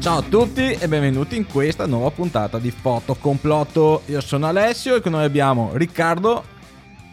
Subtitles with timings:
[0.00, 4.04] Ciao a tutti e benvenuti in questa nuova puntata di Fotocomplotto.
[4.06, 6.42] Io sono Alessio e con noi abbiamo Riccardo.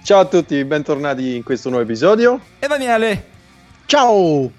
[0.04, 2.40] Ciao a tutti, bentornati in questo nuovo episodio.
[2.58, 3.28] E Daniele.
[3.88, 4.50] Ciao!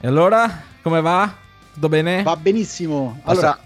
[0.00, 1.30] E allora, come va?
[1.74, 2.22] Tutto bene?
[2.22, 3.20] Va benissimo.
[3.24, 3.58] Allora,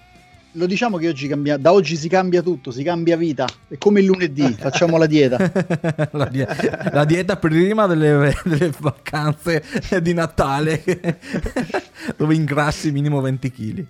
[0.53, 3.47] lo diciamo che oggi cambia, da oggi si cambia tutto, si cambia vita.
[3.69, 5.39] È come il lunedì, facciamo la dieta.
[6.13, 6.49] la, die-
[6.93, 9.63] la, dieta prima delle, delle, vacanze
[10.03, 10.83] di Natale,
[12.17, 13.87] dove ingrassi minimo 20 kg.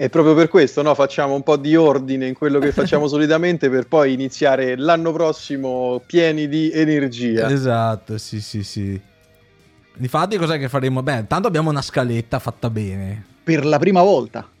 [0.00, 3.68] E proprio per questo no, facciamo un po' di ordine in quello che facciamo solitamente
[3.68, 7.50] per poi iniziare l'anno prossimo pieni di energia.
[7.50, 9.00] Esatto, sì, sì, sì.
[9.96, 11.02] Difatti cos'è che faremo?
[11.02, 14.46] Beh, tanto abbiamo una scaletta fatta bene per la prima volta.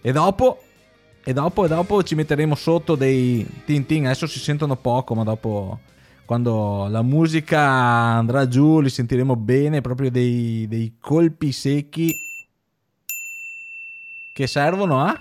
[0.00, 0.62] e dopo
[1.24, 5.24] e dopo e dopo ci metteremo sotto dei tin tin, adesso si sentono poco, ma
[5.24, 5.80] dopo
[6.24, 12.14] quando la musica andrà giù li sentiremo bene, proprio dei, dei colpi secchi
[14.32, 15.20] che servono a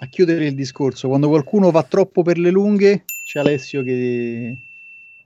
[0.00, 1.06] a chiudere il discorso.
[1.06, 4.56] Quando qualcuno va troppo per le lunghe, c'è Alessio che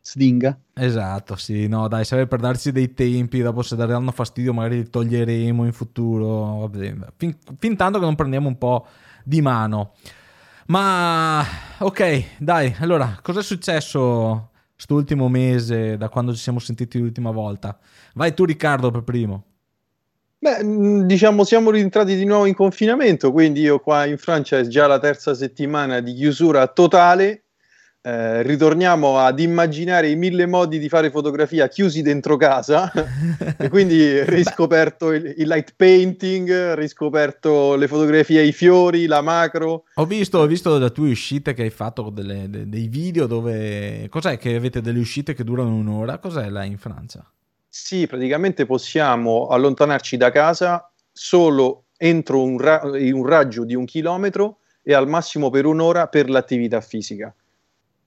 [0.02, 0.58] sdinga.
[0.74, 4.90] Esatto, sì, no, dai, serve per darci dei tempi, dopo se daranno fastidio magari li
[4.90, 6.68] toglieremo in futuro,
[7.16, 8.86] fin, fin tanto che non prendiamo un po'
[9.24, 9.94] di mano.
[10.66, 11.44] Ma
[11.78, 17.78] ok, dai, allora, cosa è successo quest'ultimo mese da quando ci siamo sentiti l'ultima volta?
[18.14, 19.44] Vai tu Riccardo per primo.
[20.38, 24.66] Beh, mm, diciamo siamo rientrati di nuovo in confinamento, quindi io qua in Francia è
[24.66, 27.41] già la terza settimana di chiusura totale
[28.04, 32.90] eh, ritorniamo ad immaginare i mille modi di fare fotografia chiusi dentro casa
[33.56, 39.84] e quindi riscoperto il, il, light painting, riscoperto le fotografie ai fiori, la macro.
[39.94, 44.08] Ho visto, ho visto da tue uscite che hai fatto delle, de, dei video dove...
[44.08, 46.18] Cos'è che avete delle uscite che durano un'ora?
[46.18, 47.24] Cos'è là in Francia?
[47.68, 54.58] Sì, praticamente possiamo allontanarci da casa solo entro un, ra- un raggio di un chilometro
[54.82, 57.32] e al massimo per un'ora per l'attività fisica.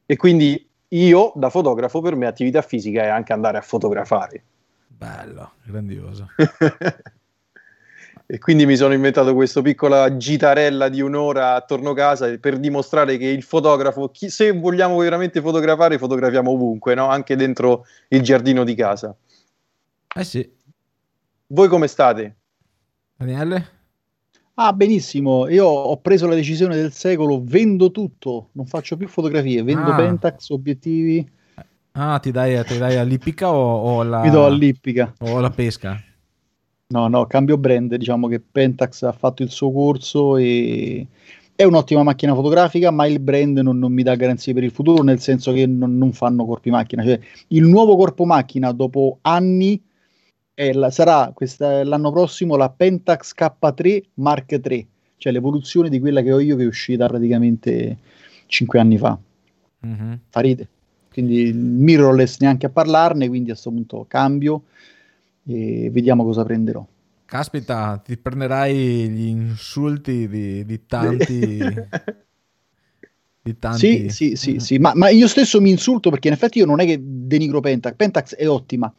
[0.06, 4.44] E quindi io, da fotografo, per me attività fisica è anche andare a fotografare.
[4.88, 6.28] Bello, grandioso.
[8.28, 13.18] e quindi mi sono inventato questa piccola gitarella di un'ora attorno a casa per dimostrare
[13.18, 17.08] che il fotografo, chi, se vogliamo veramente fotografare, fotografiamo ovunque, no?
[17.08, 19.16] anche dentro il giardino di casa.
[20.16, 20.50] Eh sì.
[21.48, 22.36] Voi come state?
[23.18, 23.75] Daniele?
[24.58, 25.50] Ah, benissimo.
[25.50, 29.96] Io ho preso la decisione del secolo, vendo tutto, non faccio più fotografie, vendo ah.
[29.96, 31.28] Pentax, obiettivi.
[31.92, 34.22] Ah, ti dai, ti dai all'ippica o, o alla...
[34.22, 35.14] Mi do all'ippica.
[35.20, 36.02] O alla pesca?
[36.88, 41.06] No, no, cambio brand, diciamo che Pentax ha fatto il suo corso e
[41.54, 45.04] è un'ottima macchina fotografica, ma il brand non, non mi dà garanzie per il futuro,
[45.04, 47.04] nel senso che non, non fanno corpi macchina.
[47.04, 49.82] Cioè, il nuovo corpo macchina, dopo anni
[50.56, 56.32] la, sarà questa, l'anno prossimo la Pentax K3 Mark III, cioè l'evoluzione di quella che
[56.32, 57.98] ho io che è uscita praticamente
[58.48, 59.18] 5 anni fa.
[59.86, 60.14] Mm-hmm.
[60.30, 60.68] Fa ride.
[61.12, 64.64] Quindi mirrorless neanche a parlarne, quindi a questo punto cambio
[65.48, 66.86] e vediamo cosa prenderò.
[67.26, 71.58] Caspita, ti prenderai gli insulti di, di tanti...
[73.42, 74.10] di tanti...
[74.10, 74.78] Sì, sì, sì, sì.
[74.78, 77.96] Ma, ma, io stesso mi insulto perché in effetti io non è che denigro Pentax,
[77.96, 78.94] Pentax è ottima,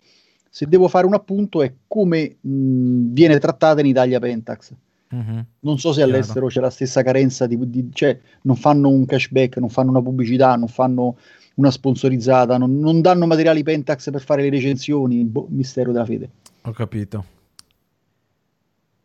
[0.56, 4.72] se devo fare un appunto è come mh, viene trattata in Italia Pentax.
[5.14, 5.40] Mm-hmm.
[5.60, 6.12] Non so se Chiaro.
[6.12, 10.00] all'estero c'è la stessa carenza di, di, cioè non fanno un cashback, non fanno una
[10.00, 11.18] pubblicità, non fanno
[11.56, 16.30] una sponsorizzata, non, non danno materiali Pentax per fare le recensioni, boh, mistero della fede.
[16.62, 17.35] Ho capito.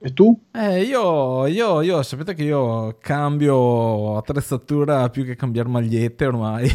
[0.03, 0.35] E tu?
[0.51, 6.67] Eh, io, io, io, sapete che io cambio attrezzatura più che cambiare magliette ormai.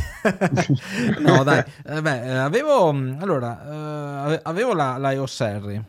[1.18, 5.84] no, dai, eh, beh, avevo, allora, eh, avevo la, la EOS R.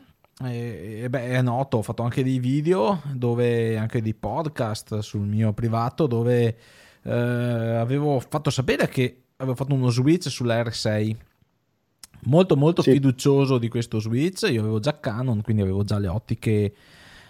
[0.45, 5.27] E, e, beh, è noto, ho fatto anche dei video, dove, anche dei podcast sul
[5.27, 6.57] mio privato, dove
[7.03, 11.15] eh, avevo fatto sapere che avevo fatto uno switch sulla R6
[12.21, 12.93] molto molto sì.
[12.93, 16.73] fiducioso di questo switch io avevo già Canon quindi avevo già le ottiche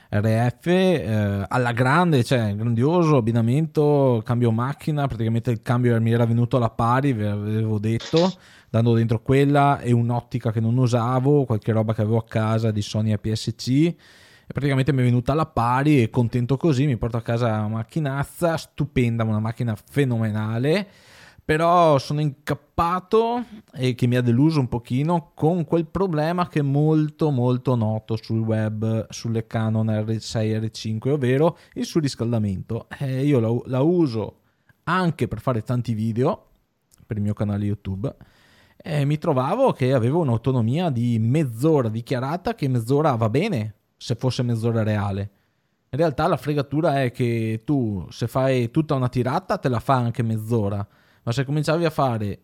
[0.10, 6.58] RF eh, alla grande, cioè grandioso abbinamento, cambio macchina, praticamente il cambio mi era venuto
[6.58, 8.32] alla pari, ve l'avevo detto,
[8.70, 12.82] dando dentro quella e un'ottica che non usavo, qualche roba che avevo a casa di
[12.82, 13.96] Sony APS-C
[14.50, 17.68] e praticamente mi è venuta alla pari e contento così, mi porto a casa una
[17.68, 20.88] macchinazza stupenda, una macchina fenomenale
[21.48, 23.42] però sono incappato
[23.72, 28.18] e che mi ha deluso un pochino con quel problema che è molto molto noto
[28.18, 32.88] sul web sulle Canon R6 e R5 ovvero il surriscaldamento.
[33.00, 34.40] Eh, io la, la, uso
[34.84, 36.48] anche per fare tanti video
[37.06, 38.14] per il mio canale YouTube
[38.76, 44.44] e mi trovavo che avevo un'autonomia di mezz'ora dichiarata che mezz'ora va bene se fosse
[44.44, 45.32] mezz'ora reale.
[45.92, 49.94] In realtà la fregatura è che tu se fai tutta una tirata te la fa
[49.94, 50.86] anche mezz'ora,
[51.28, 52.40] ma se cominciavi a fare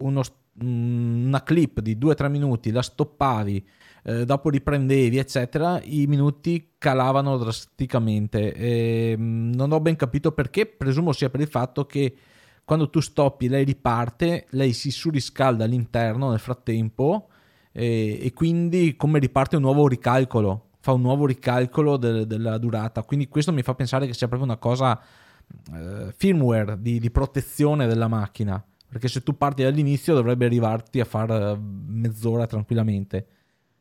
[0.00, 0.20] uno,
[0.60, 3.66] una clip di 2-3 minuti, la stoppavi,
[4.02, 8.52] eh, dopo riprendevi, eccetera, i minuti calavano drasticamente.
[8.52, 12.14] E, mm, non ho ben capito perché, presumo sia per il fatto che
[12.62, 17.28] quando tu stoppi lei riparte, lei si surriscalda all'interno nel frattempo
[17.72, 23.02] e, e quindi come riparte un nuovo ricalcolo, fa un nuovo ricalcolo de, della durata,
[23.02, 25.00] quindi questo mi fa pensare che sia proprio una cosa
[25.74, 31.04] eh, firmware di, di, protezione della macchina, perché se tu parti dall'inizio dovrebbe arrivarti a
[31.04, 33.26] fare eh, mezz'ora tranquillamente.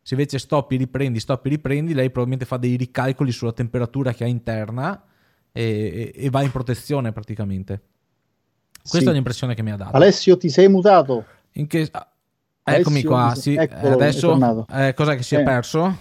[0.01, 4.27] Se invece stoppi, riprendi, stoppi, riprendi, lei probabilmente fa dei ricalcoli sulla temperatura che ha
[4.27, 5.03] interna
[5.51, 7.81] e, e, e va in protezione praticamente.
[8.87, 9.07] Questa sì.
[9.07, 9.95] è l'impressione che mi ha dato.
[9.95, 11.25] Alessio, ti sei mutato?
[11.53, 11.89] In che...
[12.67, 13.55] Eccomi qua, sì.
[13.55, 15.43] Eccolo, adesso eh, cos'è che si è eh.
[15.43, 15.97] perso?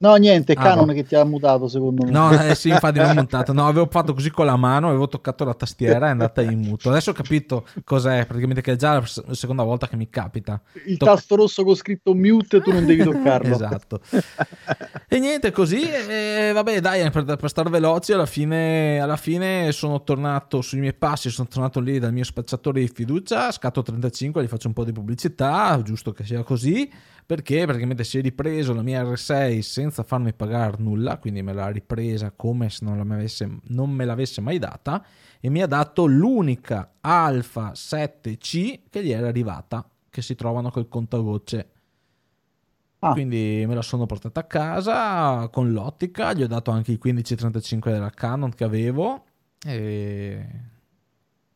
[0.00, 0.92] No, niente, è ah, Canon no.
[0.92, 2.12] che ti ha mutato secondo me.
[2.12, 3.52] No, eh, sì, infatti l'ho mutato.
[3.52, 6.60] No, avevo fatto così con la mano, avevo toccato la tastiera e è andata in
[6.60, 6.90] muto.
[6.90, 10.60] Adesso ho capito cos'è, praticamente che è già la seconda volta che mi capita.
[10.86, 13.52] Il Toc- tasto rosso con scritto mute tu non devi toccarlo.
[13.52, 14.00] esatto.
[15.08, 20.04] e niente, così, e, vabbè, dai, per, per stare veloci, alla fine, alla fine sono
[20.04, 24.46] tornato sui miei passi, sono tornato lì dal mio spacciatore di fiducia, scatto 35, gli
[24.46, 26.88] faccio un po' di pubblicità, giusto che sia così
[27.28, 31.68] perché praticamente si è ripreso la mia R6 senza farmi pagare nulla, quindi me l'ha
[31.68, 35.04] ripresa come se non, me avesse, non me l'avesse mai data
[35.38, 40.88] e mi ha dato l'unica Alfa 7C che gli era arrivata, che si trovano col
[40.88, 41.70] contagocce.
[43.00, 43.12] Ah.
[43.12, 47.92] Quindi me la sono portata a casa con l'ottica, gli ho dato anche il 1535
[47.92, 49.24] della Canon che avevo
[49.66, 50.46] e...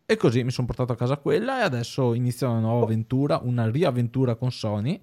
[0.05, 3.71] e così mi sono portato a casa quella e adesso inizia una nuova avventura, una
[3.71, 5.01] riavventura con Sony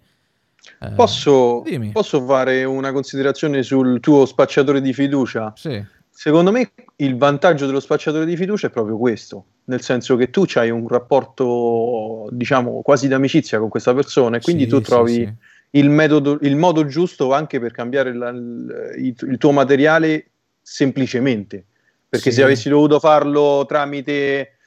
[0.82, 5.54] eh, posso, posso, fare una considerazione sul tuo spacciatore di fiducia?
[5.56, 5.84] Sì.
[6.10, 10.44] Secondo me il vantaggio dello spacciatore di fiducia è proprio questo, nel senso che tu
[10.56, 15.34] hai un rapporto, diciamo, quasi d'amicizia con questa persona e quindi sì, tu trovi sì,
[15.72, 20.32] il, metodo, il, modo giusto anche per cambiare la, il, il, tuo materiale
[20.62, 21.66] semplicemente.
[22.10, 24.58] Perché se avessi dovuto farlo tramite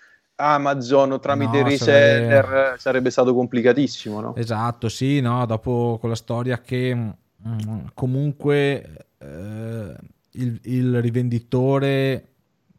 [0.42, 2.78] Amazon o tramite no, reseller sarebbe...
[2.78, 3.10] sarebbe...
[3.10, 4.20] stato complicatissimo.
[4.20, 4.34] No?
[4.34, 7.14] Esatto, sì, no, dopo con la storia che mh,
[7.46, 9.96] mm, comunque eh,
[10.32, 12.28] il, il, rivenditore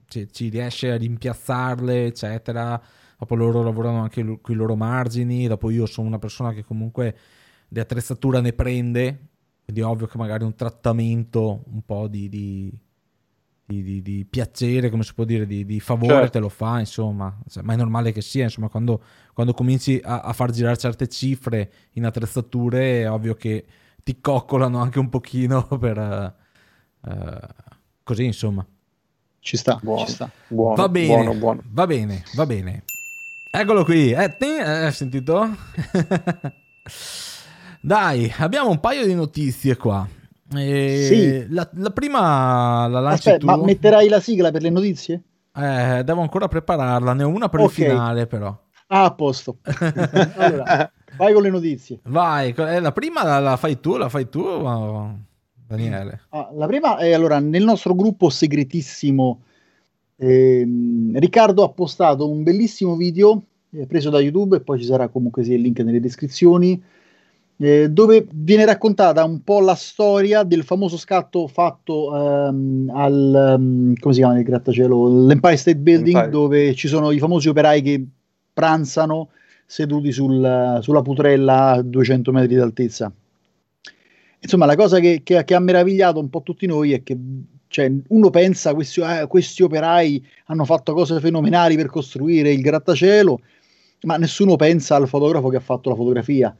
[0.07, 2.79] ci, ci, riesce a rimpiazzarle, eccetera.
[3.17, 5.47] Dopo loro lavorano anche con i loro margini.
[5.47, 7.15] Dopo io sono una persona che comunque
[7.69, 9.27] di attrezzatura ne prende.
[9.63, 12.77] Quindi è ovvio che magari un trattamento un po' di, di
[13.65, 16.31] di, di, di, piacere, come si può dire, di, di favore certo.
[16.31, 19.01] te lo fa, insomma, ma è normale che sia, insomma, quando,
[19.33, 23.65] quando cominci a, a, far girare certe cifre in attrezzature è ovvio che
[24.03, 26.35] ti coccolano anche un pochino per...
[27.01, 27.37] Uh,
[28.03, 28.65] così, insomma.
[29.39, 30.29] Ci sta, buono, ci sta.
[30.47, 31.61] Buono, va bene, buono, buono.
[31.65, 32.83] va bene, va bene.
[33.51, 35.47] Eccolo qui, eh, te, eh, hai sentito?
[37.81, 40.07] Dai, abbiamo un paio di notizie qua.
[40.55, 41.53] Eh, sì.
[41.53, 43.45] la, la, prima la lanci Aspetta, tu.
[43.45, 45.21] Ma metterai la sigla per le notizie?
[45.55, 47.85] Eh, devo ancora prepararla, ne ho una per okay.
[47.85, 48.57] il finale però.
[48.87, 49.57] Ah, a posto.
[50.35, 51.99] allora, vai con le notizie.
[52.03, 54.41] Vai, eh, la prima la, la, fai tu, la fai tu
[55.67, 56.21] Daniele?
[56.29, 59.41] Ah, la prima è allora, nel nostro gruppo segretissimo
[60.15, 63.41] ehm, Riccardo ha postato un bellissimo video
[63.71, 66.81] eh, preso da YouTube e poi ci sarà comunque sia il link nelle descrizioni
[67.63, 73.93] eh, dove viene raccontata un po' la storia del famoso scatto fatto um, al um,
[73.95, 75.27] come si chiama il grattacielo?
[75.27, 76.29] l'Empire State Building Empire.
[76.29, 78.05] dove ci sono i famosi operai che
[78.51, 79.29] pranzano
[79.65, 83.09] seduti sul, sulla putrella a 200 metri d'altezza.
[84.39, 87.17] Insomma la cosa che, che, che, ha meravigliato un po' tutti noi è che
[87.67, 93.39] cioè, uno pensa questi, eh, questi operai hanno fatto cose fenomenali per costruire il grattacielo
[94.01, 96.53] ma nessuno pensa al fotografo che ha fatto la fotografia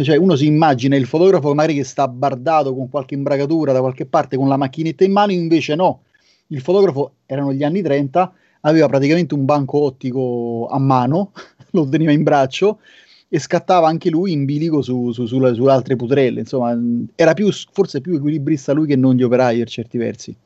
[0.00, 4.06] cioè uno si immagina il fotografo magari che sta bardato con qualche imbragatura da qualche
[4.06, 6.04] parte con la macchinetta in mano, invece no,
[6.46, 8.32] il fotografo erano gli anni 30,
[8.62, 11.32] aveva praticamente un banco ottico a mano,
[11.72, 12.80] lo teneva in braccio
[13.28, 16.78] e scattava anche lui in bilico su, su, su, su altre putrelle, insomma
[17.14, 20.36] era più, forse più equilibrista lui che non gli operai per certi versi.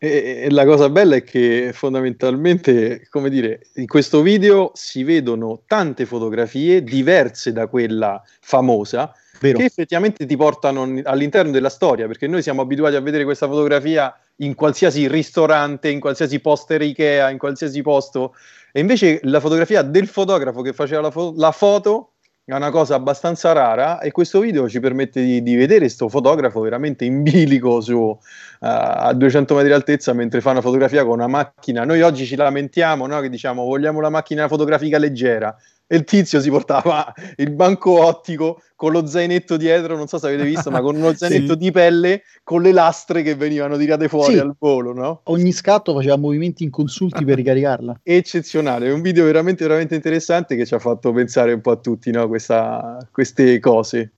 [0.00, 5.62] E, e, la cosa bella è che fondamentalmente, come dire, in questo video si vedono
[5.66, 9.58] tante fotografie diverse da quella famosa, Vero.
[9.58, 14.16] che effettivamente ti portano all'interno della storia, perché noi siamo abituati a vedere questa fotografia
[14.36, 18.36] in qualsiasi ristorante, in qualsiasi poster Ikea, in qualsiasi posto,
[18.70, 22.12] e invece la fotografia del fotografo che faceva la, fo- la foto
[22.48, 26.60] è una cosa abbastanza rara e questo video ci permette di, di vedere questo fotografo
[26.60, 28.16] veramente in bilico su, uh,
[28.58, 31.84] a 200 metri di altezza mentre fa una fotografia con una macchina.
[31.84, 33.20] Noi oggi ci lamentiamo, no?
[33.20, 35.54] che diciamo vogliamo la macchina fotografica leggera
[35.88, 40.28] e il tizio si portava il banco ottico con lo zainetto dietro, non so se
[40.28, 41.58] avete visto, ma con uno zainetto sì.
[41.58, 44.38] di pelle con le lastre che venivano tirate fuori sì.
[44.38, 45.22] al volo, no?
[45.24, 48.00] Ogni scatto faceva movimenti inconsulti per ricaricarla.
[48.04, 51.76] Eccezionale, è un video veramente, veramente interessante che ci ha fatto pensare un po' a
[51.76, 52.28] tutti, no?
[52.28, 54.12] Questa, queste cose.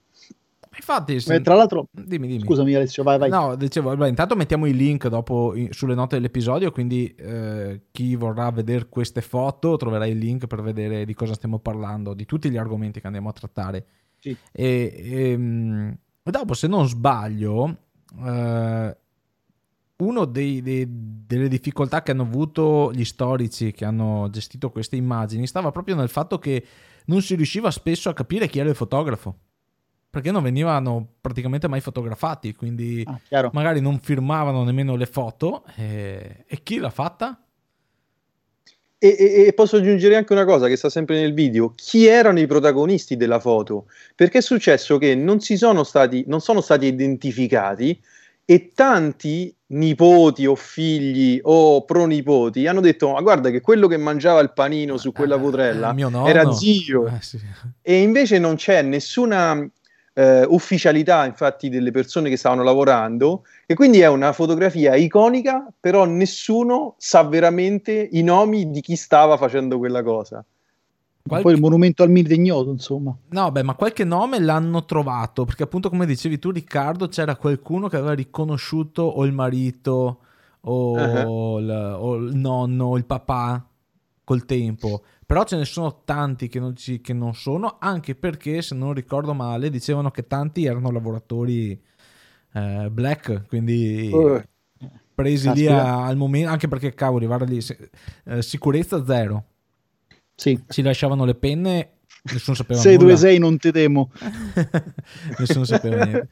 [0.80, 1.42] Infatti, se...
[1.42, 2.40] tra l'altro, dimmi, dimmi.
[2.40, 3.28] scusami Alessio, vai, vai.
[3.28, 8.16] No, dicevo, beh, intanto mettiamo i link dopo in, sulle note dell'episodio, quindi eh, chi
[8.16, 12.48] vorrà vedere queste foto troverà il link per vedere di cosa stiamo parlando, di tutti
[12.50, 13.86] gli argomenti che andiamo a trattare.
[14.18, 14.34] Sì.
[14.52, 17.76] E, e, ehm, e, dopo, se non sbaglio,
[18.24, 18.96] eh,
[19.98, 25.94] una delle difficoltà che hanno avuto gli storici che hanno gestito queste immagini stava proprio
[25.94, 26.64] nel fatto che
[27.04, 29.36] non si riusciva spesso a capire chi era il fotografo
[30.10, 35.62] perché non venivano praticamente mai fotografati, quindi ah, magari non firmavano nemmeno le foto.
[35.76, 37.40] E, e chi l'ha fatta?
[38.98, 42.40] E, e, e, posso aggiungere anche una cosa che sta sempre nel video: chi erano
[42.40, 43.86] i protagonisti della foto?
[44.16, 47.98] Perché è successo che non, si sono, stati, non sono stati identificati
[48.44, 54.40] e tanti nipoti o figli o pronipoti hanno detto: Ma guarda, che quello che mangiava
[54.40, 57.38] il panino su quella potrella eh, era zio, eh, sì.
[57.80, 59.70] e invece non c'è nessuna
[60.20, 66.04] eh, ufficialità infatti delle persone che stavano lavorando e quindi è una fotografia iconica però
[66.04, 70.44] nessuno sa veramente i nomi di chi stava facendo quella cosa
[71.22, 71.44] Qualche...
[71.44, 73.14] Poi il monumento al mito ignoto, insomma.
[73.28, 77.88] No, beh, ma qualche nome l'hanno trovato, perché appunto come dicevi tu Riccardo, c'era qualcuno
[77.88, 80.18] che aveva riconosciuto o il marito
[80.62, 81.58] o, uh-huh.
[81.58, 83.64] il, o il nonno o il papà
[84.24, 85.02] col tempo.
[85.30, 88.92] Però ce ne sono tanti che non, ci, che non sono, anche perché, se non
[88.92, 91.80] ricordo male, dicevano che tanti erano lavoratori
[92.52, 94.42] eh, black, quindi uh,
[95.14, 97.64] presi lì a, al momento, anche perché, cavoli, guarda lì,
[98.24, 99.44] eh, sicurezza zero.
[100.34, 100.60] Sì.
[100.66, 104.10] Ci lasciavano le penne, nessuno sapeva 6 2 6 non te temo.
[105.38, 106.28] nessuno sapeva niente.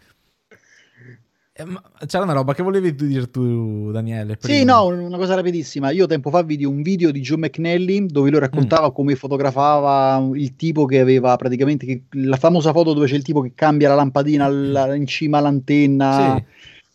[1.60, 4.36] Eh, c'era una roba che volevi dire tu, Daniele?
[4.36, 4.58] Prima.
[4.58, 5.90] Sì, no, una cosa rapidissima.
[5.90, 8.92] Io tempo fa vidi un video di Joe McNally dove lui raccontava mm.
[8.92, 13.40] come fotografava il tipo che aveva praticamente che, la famosa foto dove c'è il tipo
[13.40, 16.36] che cambia la lampadina alla, in cima all'antenna.
[16.36, 16.44] Sì.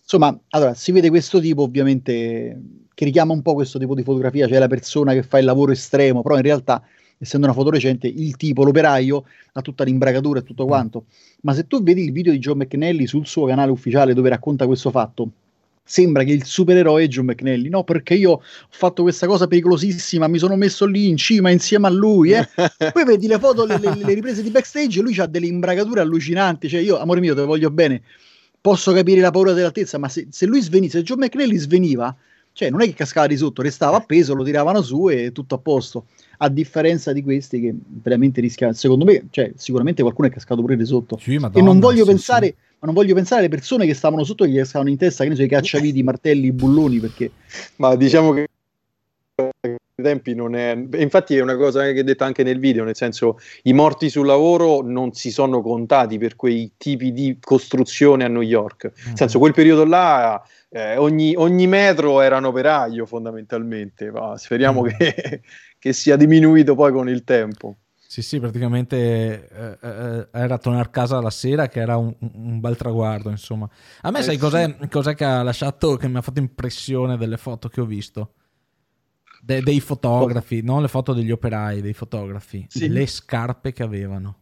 [0.03, 2.61] Insomma, allora si vede questo tipo ovviamente
[2.93, 5.73] che richiama un po' questo tipo di fotografia, cioè la persona che fa il lavoro
[5.73, 6.81] estremo, però in realtà
[7.23, 10.67] essendo una foto recente, il tipo, l'operaio, ha tutta l'imbragatura e tutto mm.
[10.67, 11.05] quanto.
[11.41, 14.65] Ma se tu vedi il video di John McNally sul suo canale ufficiale dove racconta
[14.65, 15.29] questo fatto,
[15.85, 17.83] sembra che il supereroe è John McNally, no?
[17.83, 21.89] Perché io ho fatto questa cosa pericolosissima, mi sono messo lì in cima insieme a
[21.89, 22.47] lui, eh?
[22.91, 26.69] Poi vedi le foto, le, le, le riprese di backstage, lui ha delle imbragature allucinanti,
[26.69, 28.01] cioè io, amore mio, te voglio bene,
[28.59, 32.15] posso capire la paura dell'altezza, ma se, se lui sveniva, se John McNally sveniva,
[32.53, 35.57] cioè non è che cascava di sotto, restava appeso, lo tiravano su e tutto a
[35.57, 36.05] posto
[36.37, 40.75] a differenza di questi che veramente rischiano, secondo me, cioè, sicuramente qualcuno è cascato pure
[40.75, 41.17] di sotto.
[41.17, 42.55] Sì, Madonna, e non voglio sì, pensare, sì.
[42.79, 45.29] ma non voglio pensare alle persone che stavano sotto e gli stavano in testa, che
[45.29, 47.31] ne so, i cacciaviti, i martelli, i bulloni, perché...
[47.77, 48.47] Ma diciamo che
[50.03, 53.39] tempi non è infatti è una cosa che ho detto anche nel video nel senso
[53.63, 58.41] i morti sul lavoro non si sono contati per quei tipi di costruzione a New
[58.41, 59.15] York nel mm-hmm.
[59.15, 64.87] senso quel periodo là eh, ogni, ogni, metro era un operaio fondamentalmente ma speriamo mm.
[64.87, 65.41] che
[65.83, 67.75] che sia diminuito poi con il tempo.
[67.97, 72.61] Sì, sì, praticamente eh, eh, era tornare a casa la sera che era un, un
[72.61, 73.69] bel traguardo, insomma.
[74.03, 74.87] A me eh, sai cos'è, sì.
[74.87, 78.35] cos'è, che ha lasciato, che mi ha fatto impressione delle foto che ho visto?
[79.45, 80.61] De, dei fotografi, oh.
[80.63, 82.65] non le foto degli operai, dei fotografi.
[82.69, 82.87] Sì.
[82.87, 84.37] Le scarpe che avevano.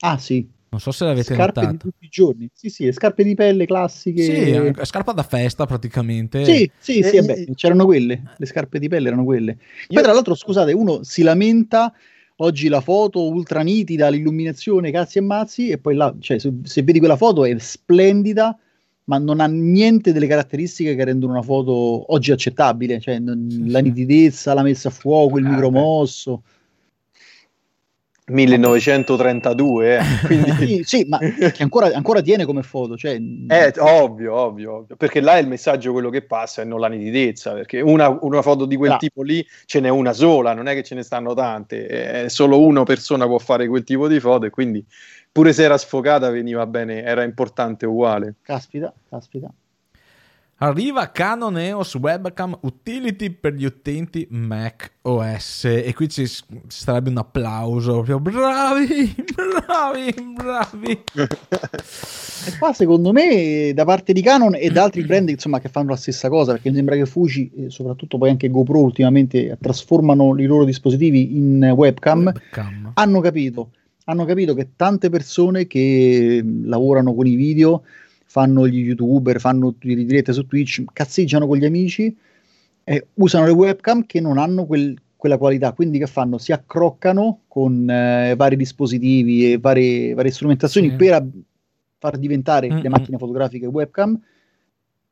[0.00, 0.46] Ah, sì.
[0.68, 1.72] Non so se l'avete scarpe notato.
[1.72, 2.50] di tutti i giorni.
[2.52, 4.22] Sì, sì, scarpe di pelle classiche.
[4.22, 6.44] Sì, scarpa da festa praticamente.
[6.44, 8.22] Sì, sì, sì, eh, beh, c'erano quelle.
[8.36, 9.56] Le scarpe di pelle erano quelle.
[9.88, 11.90] Poi tra l'altro, scusate, uno si lamenta
[12.36, 16.82] oggi la foto ultra nitida, l'illuminazione, cazzi e mazzi, e poi là, cioè, se, se,
[16.82, 18.58] vedi quella foto è splendida,
[19.06, 23.80] ma non ha niente delle caratteristiche che rendono una foto oggi accettabile, cioè non, la
[23.80, 26.42] nitidezza, la messa a fuoco, il ah, micromosso.
[26.44, 26.54] Beh
[28.28, 30.50] 1932, eh, quindi...
[30.52, 32.96] sì, sì, ma che ancora, ancora, tiene come foto.
[32.96, 33.20] Cioè...
[33.46, 36.88] È ovvio, ovvio, ovvio, perché là è il messaggio quello che passa e non la
[36.88, 38.96] nitidezza, perché una, una foto di quel no.
[38.96, 42.60] tipo lì ce n'è una sola, non è che ce ne stanno tante, è solo
[42.60, 44.84] una persona può fare quel tipo di foto e quindi
[45.36, 48.36] pure se era sfocata veniva bene, era importante uguale.
[48.40, 49.52] Caspita, caspita.
[50.60, 56.26] Arriva Canon EOS Webcam Utility per gli utenti Mac OS e qui ci
[56.68, 60.90] sarebbe un applauso proprio bravi, bravi, bravi.
[61.12, 65.90] e qua secondo me da parte di Canon e da altri brand insomma che fanno
[65.90, 70.38] la stessa cosa perché mi sembra che Fuji e soprattutto poi anche GoPro ultimamente trasformano
[70.38, 72.92] i loro dispositivi in webcam, webcam.
[72.94, 73.72] hanno capito
[74.08, 77.82] hanno capito che tante persone che lavorano con i video
[78.24, 82.14] fanno gli youtuber, fanno le dirette su Twitch, cazzeggiano con gli amici
[82.84, 86.38] e usano le webcam che non hanno quel, quella qualità, quindi che fanno?
[86.38, 90.96] Si accroccano con eh, vari dispositivi e varie, varie strumentazioni sì.
[90.96, 91.26] per a-
[91.98, 92.82] far diventare mm-hmm.
[92.82, 94.20] le macchine fotografiche webcam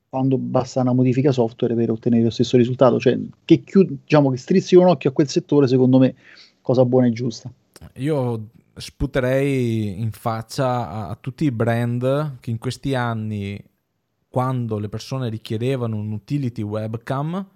[0.08, 4.36] quando basta una modifica software per ottenere lo stesso risultato, cioè che, chiud- diciamo, che
[4.36, 6.14] strizzi un occhio a quel settore secondo me
[6.60, 7.50] cosa buona e giusta.
[7.94, 8.46] Io
[8.76, 13.62] sputerei in faccia a, a, tutti i brand che in questi anni,
[14.28, 17.46] quando le persone richiedevano un utility webcam,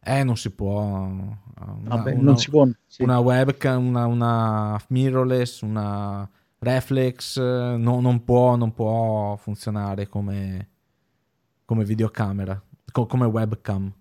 [0.00, 0.80] eh, non si può.
[0.80, 1.38] Una,
[1.82, 3.02] Vabbè, una, non si può sì.
[3.02, 6.28] una webcam, una, una, mirrorless, una
[6.60, 10.68] reflex, no, non, può, non può funzionare come,
[11.64, 12.60] come videocamera,
[12.90, 13.92] co- come webcam.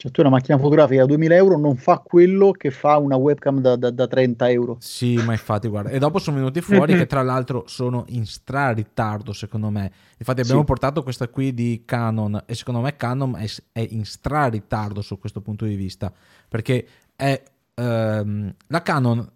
[0.00, 3.60] Cioè, tu una macchina fotografica da 2000 euro non fa quello che fa una webcam
[3.60, 4.76] da, da, da 30 euro.
[4.80, 5.90] Sì, ma infatti, guarda.
[5.90, 9.92] E dopo sono venuti fuori che, tra l'altro, sono in stra ritardo, secondo me.
[10.16, 10.66] Infatti, abbiamo sì.
[10.66, 12.44] portato questa qui di Canon.
[12.46, 16.10] E secondo me, Canon è, è in stra ritardo su questo punto di vista.
[16.48, 17.42] Perché è
[17.74, 19.30] ehm, la Canon,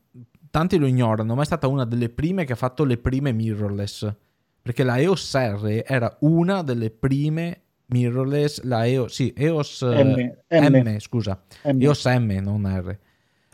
[0.50, 4.11] tanti lo ignorano, ma è stata una delle prime che ha fatto le prime mirrorless.
[4.62, 10.76] Perché la EOS R era una delle prime mirrorless, la EOS, sì, EOS M, M.
[10.76, 11.81] M scusa, M.
[11.81, 12.99] EOS M, non R.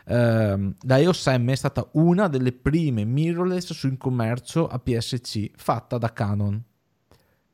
[0.03, 5.51] Uh, la EOS M è stata una delle prime mirrorless su in commercio a PSC
[5.55, 6.61] fatta da Canon.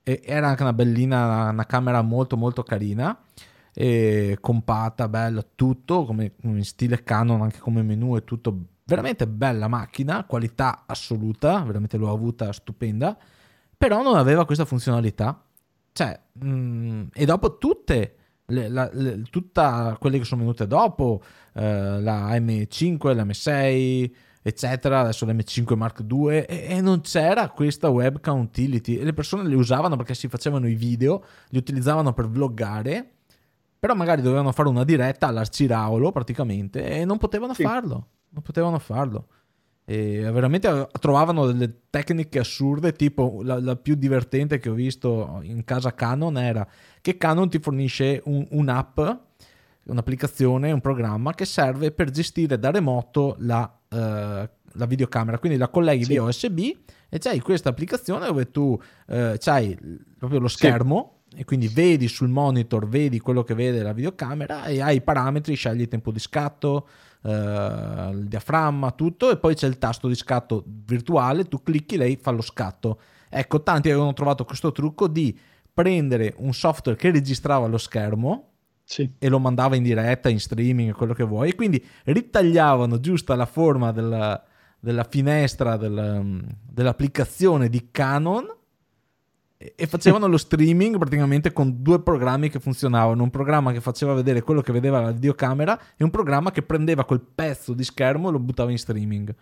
[0.04, 3.20] E era anche una bellina, una camera molto molto carina,
[4.40, 10.24] compatta, bella, tutto come in stile Canon, anche come menu e tutto veramente bella macchina,
[10.24, 13.18] qualità assoluta, veramente l'ho avuta stupenda,
[13.78, 15.47] però non aveva questa funzionalità
[15.98, 21.24] cioè, mh, mm, e dopo tutte, le, la, le, tutte quelle che sono venute dopo,
[21.54, 24.12] eh, la M5, la M6,
[24.44, 28.98] eccetera, adesso la M5 Mark II, e, e, non c'era questa webcam utility.
[28.98, 33.14] E le persone le usavano perché si facevano i video, li utilizzavano per vloggare,
[33.80, 37.64] però magari dovevano fare una diretta all'arciraulo praticamente e non potevano sì.
[37.64, 38.08] farlo.
[38.30, 39.30] Non potevano farlo.
[39.90, 45.64] E veramente trovavano delle tecniche assurde, tipo la, la, più divertente che ho visto in
[45.64, 46.68] casa Canon era
[47.00, 49.00] che Canon ti fornisce un, un'app,
[49.86, 55.40] un'applicazione, un programma che serve per gestire da remoto la, uh, la videocamera.
[55.40, 56.10] Quindi la colleghi sì.
[56.10, 56.60] via USB
[57.08, 59.78] e c'hai questa applicazione dove tu uh, c'hai
[60.18, 61.22] proprio lo schermo.
[61.30, 61.40] Sì.
[61.40, 65.56] E quindi vedi sul monitor, vedi quello che vede la videocamera e hai i parametri,
[65.56, 66.88] scegli il tempo di scatto,
[67.28, 72.16] eh, il diaframma, tutto, e poi c'è il tasto di scatto virtuale, tu clicchi, lei
[72.16, 73.00] fa lo scatto.
[73.30, 75.38] Ecco, tanti avevano trovato questo trucco di
[75.74, 78.52] prendere un software che registrava lo schermo
[78.84, 79.12] sì.
[79.20, 83.46] e lo mandava in diretta, in streaming, quello che vuoi, e quindi ritagliavano giusta la
[83.46, 84.42] forma della,
[84.80, 88.56] della finestra del, dell'applicazione di Canon
[89.58, 94.44] e facevano lo streaming praticamente con due programmi che funzionavano, un programma che faceva vedere
[94.44, 98.32] quello che vedeva la videocamera e un programma che prendeva quel pezzo di schermo e
[98.34, 99.34] lo buttava in streaming.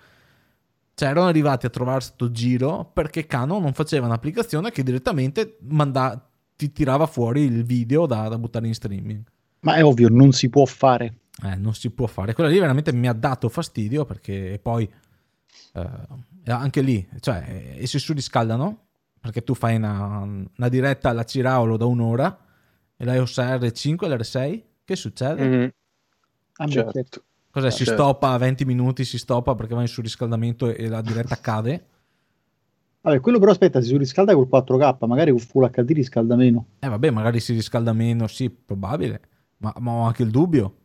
[0.93, 6.29] Cioè erano arrivati a trovare questo giro perché Canon non faceva un'applicazione che direttamente manda-
[6.55, 9.21] ti tirava fuori il video da, da, buttare in streaming.
[9.61, 11.17] Ma è ovvio, non si può fare.
[11.43, 12.33] Eh, non si può fare.
[12.33, 14.89] Quella lì veramente mi ha dato fastidio perché poi
[15.73, 15.89] eh,
[16.45, 18.84] anche lì, cioè, e si surriscaldano
[19.25, 22.37] perché tu fai una, una diretta alla Ciraulo da un'ora
[22.95, 25.43] e la EOS R5 e l'R6, che succede?
[25.43, 25.67] Mm-hmm.
[26.57, 27.23] Ah, certo.
[27.49, 27.67] Cos'è?
[27.67, 28.03] Ah, si certo.
[28.03, 31.85] stoppa a 20 minuti, si stoppa perché va in surriscaldamento e la diretta cade?
[33.01, 36.67] Vabbè, quello però aspetta, si surriscalda col 4K, magari con Full HD riscalda meno.
[36.77, 39.21] Eh vabbè, magari si riscalda meno, sì, probabile,
[39.57, 40.75] ma, ma ho anche il dubbio.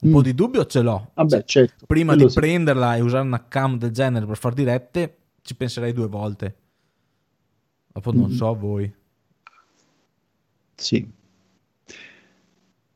[0.00, 0.12] Un mm.
[0.12, 1.12] po' di dubbio ce l'ho.
[1.14, 1.86] Vabbè, cioè, certo.
[1.86, 2.34] Prima di sì.
[2.34, 6.56] prenderla e usare una cam del genere per fare dirette, ci penserei due volte.
[7.94, 8.34] Dopo non mm.
[8.34, 8.92] so voi.
[10.74, 11.08] Sì.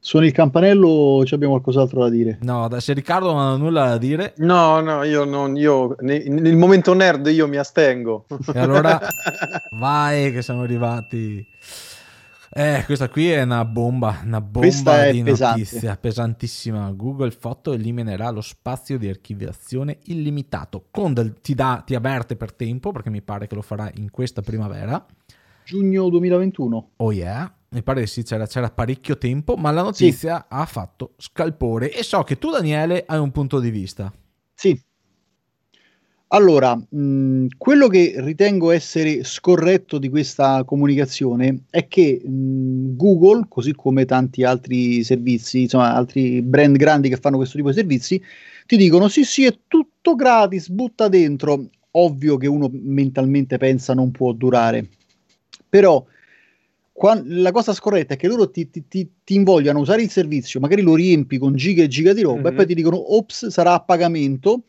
[0.01, 2.39] Suoni il campanello o abbiamo qualcos'altro da dire?
[2.41, 4.35] No, se Riccardo non ha nulla da dire.
[4.39, 5.57] No, no, io non.
[5.57, 8.27] Io, nel momento nerd io mi astengo.
[8.53, 8.99] E allora
[9.79, 11.47] vai che siamo arrivati.
[12.51, 15.59] Eh, questa qui è una bomba, una bomba di pesante.
[15.59, 16.91] notizia pesantissima.
[16.93, 20.87] Google Photo eliminerà lo spazio di archiviazione illimitato.
[21.13, 24.41] Del, ti, dà, ti avverte per tempo, perché mi pare che lo farà in questa
[24.41, 25.05] primavera.
[25.65, 26.91] Giugno 2021.
[26.97, 30.45] Oh yeah, mi pare sì, c'era, c'era parecchio tempo, ma la notizia sì.
[30.49, 34.11] ha fatto scalpore e so che tu Daniele hai un punto di vista.
[34.55, 34.81] Sì.
[36.31, 43.73] Allora, mh, quello che ritengo essere scorretto di questa comunicazione è che mh, Google, così
[43.75, 48.23] come tanti altri servizi, insomma altri brand grandi che fanno questo tipo di servizi,
[48.67, 51.69] ti dicono sì sì è tutto gratis, butta dentro.
[51.93, 54.87] Ovvio che uno mentalmente pensa non può durare,
[55.69, 56.05] però
[57.25, 60.61] la cosa scorretta è che loro ti, ti, ti, ti, invogliano a usare il servizio,
[60.61, 62.47] magari lo riempi con giga e giga di roba mm-hmm.
[62.47, 62.67] e poi mhm.
[62.67, 64.65] ti dicono ops sarà a pagamento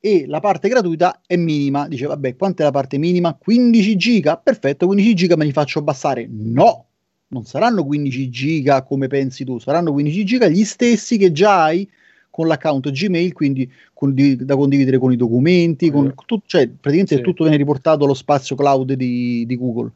[0.00, 1.88] e la parte gratuita è minima.
[1.88, 3.34] Dice vabbè quanto è la parte minima?
[3.34, 4.36] 15 giga?
[4.36, 6.28] Perfetto, 15 giga me li faccio abbassare.
[6.30, 6.86] No,
[7.28, 11.88] non saranno 15 giga come pensi tu, saranno 15 giga gli stessi che già hai
[12.30, 17.22] con l'account Gmail, quindi condiv- da condividere con i documenti, con tu- cioè praticamente sì.
[17.22, 19.92] tutto viene riportato allo spazio cloud di, di Google.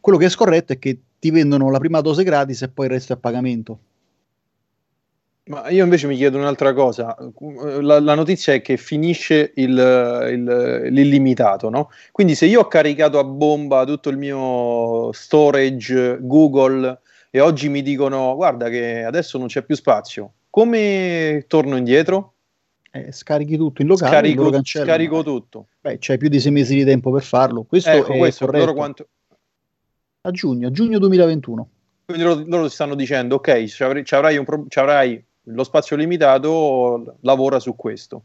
[0.00, 2.92] Quello che è scorretto è che ti vendono la prima dose gratis e poi il
[2.92, 3.78] resto è a pagamento.
[5.50, 7.16] Ma io invece mi chiedo un'altra cosa.
[7.80, 11.90] La, la notizia è che finisce il, il, l'illimitato, no?
[12.12, 17.82] Quindi se io ho caricato a bomba tutto il mio storage Google e oggi mi
[17.82, 22.34] dicono guarda che adesso non c'è più spazio, come torno indietro?
[22.92, 25.66] Eh, scarichi tutto in locale scarico, scarico tutto.
[25.80, 27.64] Beh, c'hai più di sei mesi di tempo per farlo.
[27.64, 29.08] Questo ecco, è questo, loro quanto,
[30.20, 31.68] a giugno, a giugno 2021.
[32.04, 37.16] Quindi loro, loro stanno dicendo, ok, ci avrai, avrai, pro- ci avrai lo spazio limitato,
[37.20, 38.22] lavora su questo.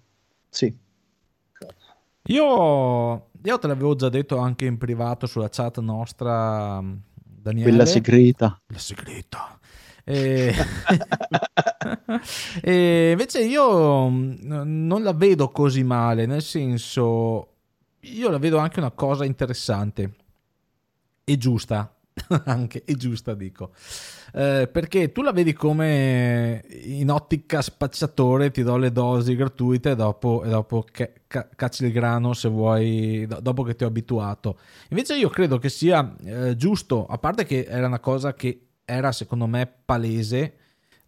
[0.49, 0.75] Sì.
[2.27, 7.69] Io, io te l'avevo già detto anche in privato sulla chat nostra, Daniele.
[7.69, 8.59] Quella segreta.
[8.67, 9.59] La segreta.
[10.03, 10.53] E...
[12.61, 17.47] e invece io non la vedo così male, nel senso,
[18.01, 20.15] io la vedo anche una cosa interessante
[21.23, 21.94] e giusta,
[22.45, 23.71] anche è giusta dico,
[24.33, 29.95] eh, perché tu la vedi come in ottica spacciatore ti do le dosi gratuite e
[29.95, 33.87] dopo, e dopo che, ca- cacci il grano se vuoi, do- dopo che ti ho
[33.87, 34.59] abituato.
[34.89, 39.11] Invece io credo che sia eh, giusto, a parte che era una cosa che era
[39.11, 40.53] secondo me palese,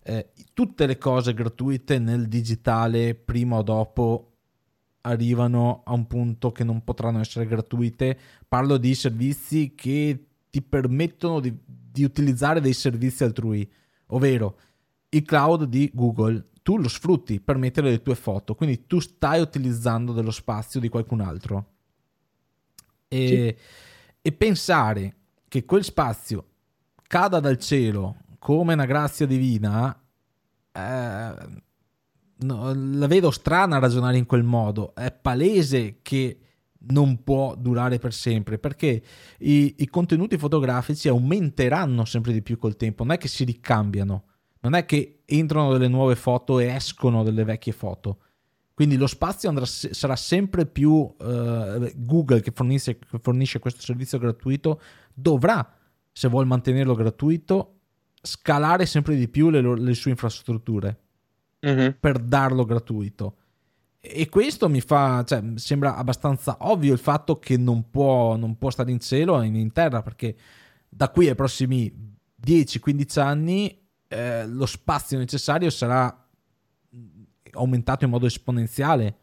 [0.03, 4.31] eh, tutte le cose gratuite nel digitale prima o dopo
[5.01, 8.17] arrivano a un punto che non potranno essere gratuite.
[8.47, 13.69] Parlo di servizi che ti permettono di, di utilizzare dei servizi altrui,
[14.07, 14.59] ovvero
[15.09, 16.49] il cloud di Google.
[16.61, 20.89] Tu lo sfrutti per mettere le tue foto, quindi tu stai utilizzando dello spazio di
[20.89, 21.71] qualcun altro.
[23.07, 24.17] E, sì.
[24.21, 25.15] e pensare
[25.47, 26.45] che quel spazio
[27.07, 29.97] cada dal cielo come una grazia divina
[30.73, 31.33] eh,
[32.39, 34.93] no, la vedo strana a ragionare in quel modo.
[34.93, 36.39] È palese che
[36.89, 39.01] non può durare per sempre perché
[39.39, 44.23] i, i, contenuti fotografici aumenteranno sempre di più col tempo, non è che si ricambiano,
[44.61, 48.19] non è che entrano delle nuove foto e escono delle vecchie foto.
[48.73, 51.15] Quindi lo spazio andrà, sarà sempre più uh,
[51.95, 54.79] Google che fornisce, che fornisce questo servizio gratuito,
[55.11, 55.67] dovrà,
[56.11, 57.79] se vuole mantenerlo gratuito,
[58.21, 60.99] scalare sempre di più le, le sue infrastrutture
[61.65, 61.89] mm-hmm.
[61.99, 63.35] per darlo gratuito.
[63.99, 68.69] E questo mi fa, cioè, sembra abbastanza ovvio il fatto che non può, non può
[68.69, 70.35] stare in cielo e in terra, perché
[70.87, 76.25] da qui ai prossimi 10-15 anni eh, lo spazio necessario sarà
[77.51, 79.17] aumentato in modo esponenziale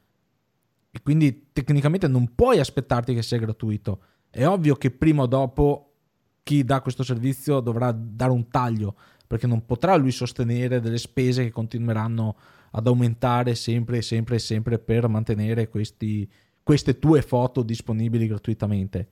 [0.91, 4.01] e quindi tecnicamente non puoi aspettarti che sia gratuito.
[4.31, 5.95] È ovvio che prima o dopo
[6.43, 8.95] chi dà questo servizio dovrà dare un taglio
[9.27, 12.37] perché non potrà lui sostenere delle spese che continueranno
[12.77, 16.29] ad aumentare sempre e sempre e sempre per mantenere questi,
[16.63, 19.09] queste tue foto disponibili gratuitamente.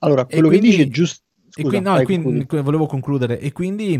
[0.00, 1.24] Allora, quello quindi, che dici è giusto.
[1.48, 3.40] Scusa, quindi, no, quindi, volevo concludere.
[3.40, 3.94] E quindi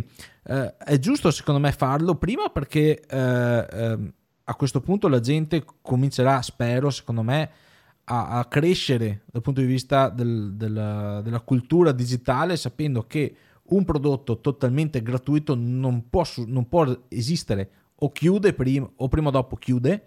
[0.45, 3.99] eh, è giusto secondo me farlo prima perché eh, eh,
[4.45, 7.51] a questo punto la gente comincerà, spero, secondo me,
[8.05, 13.35] a, a crescere dal punto di vista del, del, della cultura digitale sapendo che
[13.69, 19.31] un prodotto totalmente gratuito non può, non può esistere o chiude prima o prima o
[19.31, 20.03] dopo chiude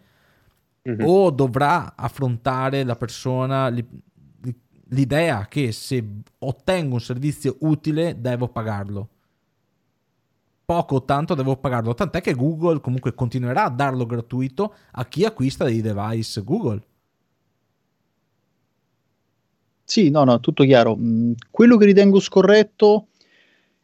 [0.88, 1.08] mm-hmm.
[1.08, 3.74] o dovrà affrontare la persona
[4.90, 6.04] l'idea che se
[6.40, 9.10] ottengo un servizio utile devo pagarlo.
[10.66, 15.26] Poco o tanto devo pagarlo tant'è che Google comunque continuerà a darlo gratuito a chi
[15.26, 16.84] acquista dei device Google.
[19.84, 20.96] Sì no no tutto chiaro.
[20.96, 23.09] Mm, quello che ritengo scorretto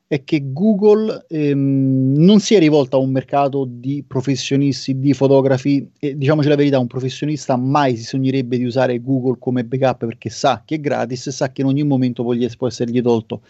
[0.07, 5.89] è che Google ehm, non si è rivolta a un mercato di professionisti, di fotografi
[5.99, 10.29] e diciamoci la verità, un professionista mai si sognerebbe di usare Google come backup perché
[10.29, 13.41] sa che è gratis e sa che in ogni momento può, può essergli tolto.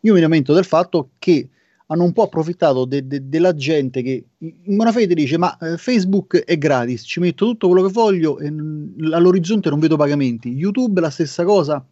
[0.00, 1.48] Io mi lamento del fatto che
[1.90, 5.76] hanno un po' approfittato de- de- della gente che in buona fede dice ma eh,
[5.76, 10.50] Facebook è gratis, ci metto tutto quello che voglio e all'orizzonte non vedo pagamenti.
[10.50, 11.84] YouTube la stessa cosa,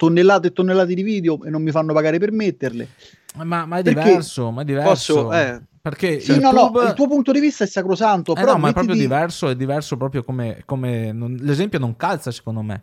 [0.00, 2.88] tonnellate e tonnellate di video e non mi fanno pagare per metterle.
[3.34, 5.24] Ma, ma è perché diverso, ma è diverso.
[5.24, 6.52] Posso, eh, perché sì, YouTube...
[6.54, 8.34] no, no, il tuo punto di vista è sacrosanto.
[8.34, 10.62] Eh no, ma è proprio diverso, è diverso proprio come...
[10.64, 11.36] come non...
[11.38, 12.82] l'esempio non calza secondo me.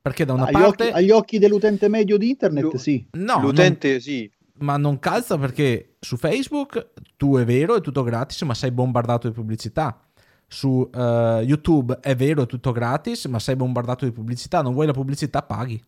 [0.00, 0.84] Perché da una agli parte...
[0.84, 2.76] Occhi, agli occhi dell'utente medio di internet, Lu...
[2.76, 3.04] sì.
[3.10, 4.00] No, l'utente non...
[4.00, 4.30] sì.
[4.58, 9.26] Ma non calza perché su Facebook tu è vero, è tutto gratis, ma sei bombardato
[9.26, 10.00] di pubblicità.
[10.46, 14.62] Su uh, YouTube è vero, è tutto gratis, ma sei bombardato di pubblicità.
[14.62, 15.82] Non vuoi la pubblicità, paghi.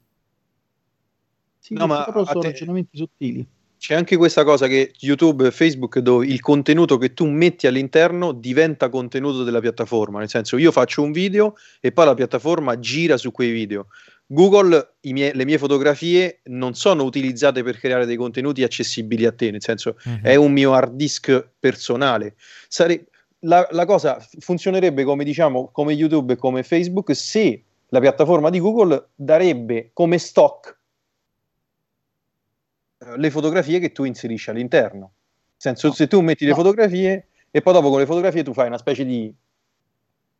[1.58, 2.48] Sì, no, ma sono te...
[2.48, 3.46] ragionamenti sottili.
[3.78, 8.32] C'è anche questa cosa che YouTube e Facebook, dove il contenuto che tu metti all'interno
[8.32, 10.18] diventa contenuto della piattaforma.
[10.18, 13.86] Nel senso, io faccio un video e poi la piattaforma gira su quei video.
[14.26, 19.50] Google, mie, le mie fotografie non sono utilizzate per creare dei contenuti accessibili a te,
[19.50, 20.20] nel senso, uh-huh.
[20.22, 22.34] è un mio hard disk personale.
[22.66, 23.06] Sare-
[23.40, 28.58] la, la cosa funzionerebbe come diciamo come YouTube e come Facebook se la piattaforma di
[28.58, 30.77] Google darebbe come stock
[33.16, 34.98] le fotografie che tu inserisci all'interno.
[34.98, 35.92] Nel senso, no.
[35.94, 36.50] se tu metti no.
[36.50, 39.34] le fotografie e poi dopo con le fotografie tu fai una specie di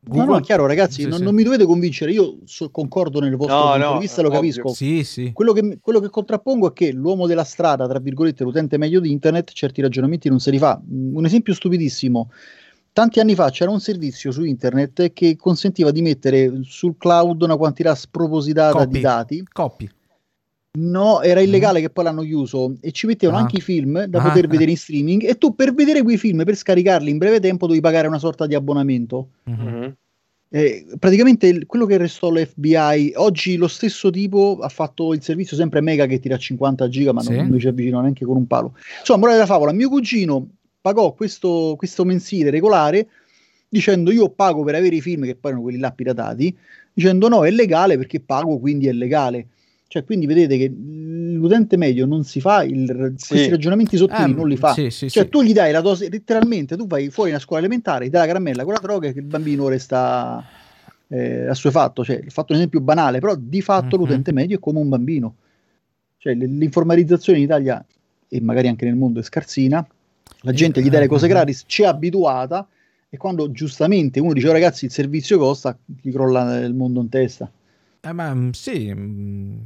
[0.00, 0.26] Google.
[0.26, 1.24] No, no, chiaro, ragazzi, sì, non, sì.
[1.24, 2.12] non, mi dovete convincere.
[2.12, 4.40] Io so, concordo nel vostro no, punto di vista, lo ovvio.
[4.40, 4.68] capisco.
[4.68, 5.32] Sì, sì.
[5.32, 9.10] Quello, che, quello, che, contrappongo è che l'uomo della strada, tra virgolette, l'utente meglio di
[9.10, 10.80] internet, certi ragionamenti non se li fa.
[10.80, 12.30] Mm, un esempio stupidissimo.
[12.92, 17.56] Tanti anni fa c'era un servizio su internet che consentiva di mettere sul cloud una
[17.56, 18.90] quantità spropositata Copy.
[18.90, 19.44] di dati.
[19.52, 19.90] Copy.
[20.78, 21.82] No, era illegale mm.
[21.82, 23.40] che poi l'hanno chiuso e ci mettevano ah.
[23.42, 24.28] anche i film da ah.
[24.28, 27.66] poter vedere in streaming e tu per vedere quei film, per scaricarli in breve tempo,
[27.66, 29.30] dovevi pagare una sorta di abbonamento.
[29.50, 29.88] Mm-hmm.
[30.50, 35.82] Eh, praticamente quello che restò l'FBI oggi lo stesso tipo ha fatto il servizio sempre
[35.82, 37.36] mega che tira 50 giga ma sì.
[37.36, 40.48] non, mi ci avvicino neanche con un palo insomma morale della favola mio cugino
[40.80, 43.08] pagò questo, questo mensile regolare
[43.68, 46.56] dicendo io pago per avere i film che poi erano quelli là piratati
[46.94, 49.48] dicendo no è legale perché pago quindi è legale
[49.88, 53.28] cioè, quindi vedete che l'utente medio non si fa il, sì.
[53.28, 54.74] questi ragionamenti sottili, eh, non li fa.
[54.74, 58.04] Sì, sì, cioè, tu gli dai la dose, letteralmente, tu vai fuori in scuola elementare,
[58.04, 60.44] gli dai la caramella con la droga che il bambino resta
[61.08, 62.04] eh, assuefatto.
[62.04, 64.04] Cioè, ho fatto un esempio banale, però di fatto mm-hmm.
[64.04, 65.36] l'utente medio è come un bambino.
[66.18, 67.82] Cioè, l'informatizzazione in Italia
[68.28, 69.86] e magari anche nel mondo è scarsina,
[70.42, 71.34] la gente gli dà le cose mm-hmm.
[71.34, 72.68] gratis, ci è abituata
[73.08, 77.08] e quando giustamente uno dice oh, ragazzi il servizio costa, gli crolla il mondo in
[77.08, 77.50] testa.
[78.00, 79.58] Eh, ma mm, sì, mm,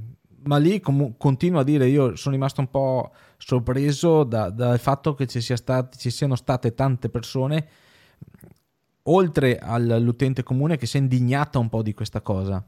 [0.44, 5.14] ma lì com- continuo a dire, io sono rimasto un po' sorpreso da, dal fatto
[5.14, 7.68] che ci, sia stati, ci siano state tante persone,
[9.04, 12.64] oltre all'utente comune, che si è indignata un po' di questa cosa.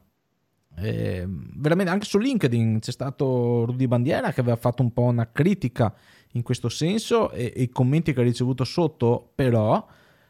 [0.77, 5.31] Eh, veramente anche su LinkedIn c'è stato Rudy Bandiera che aveva fatto un po' una
[5.31, 5.93] critica
[6.33, 9.87] in questo senso e, e i commenti che ha ricevuto sotto però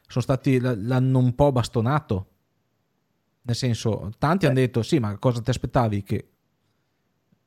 [0.07, 2.34] stati l'hanno un po' bastonato
[3.45, 4.49] nel senso, tanti eh.
[4.49, 6.03] hanno detto sì, ma cosa ti aspettavi?
[6.03, 6.27] Che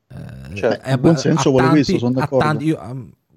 [0.09, 2.45] eh, cioè, è, buon senso vuole questo, sono d'accordo.
[2.45, 2.79] A tanti, io,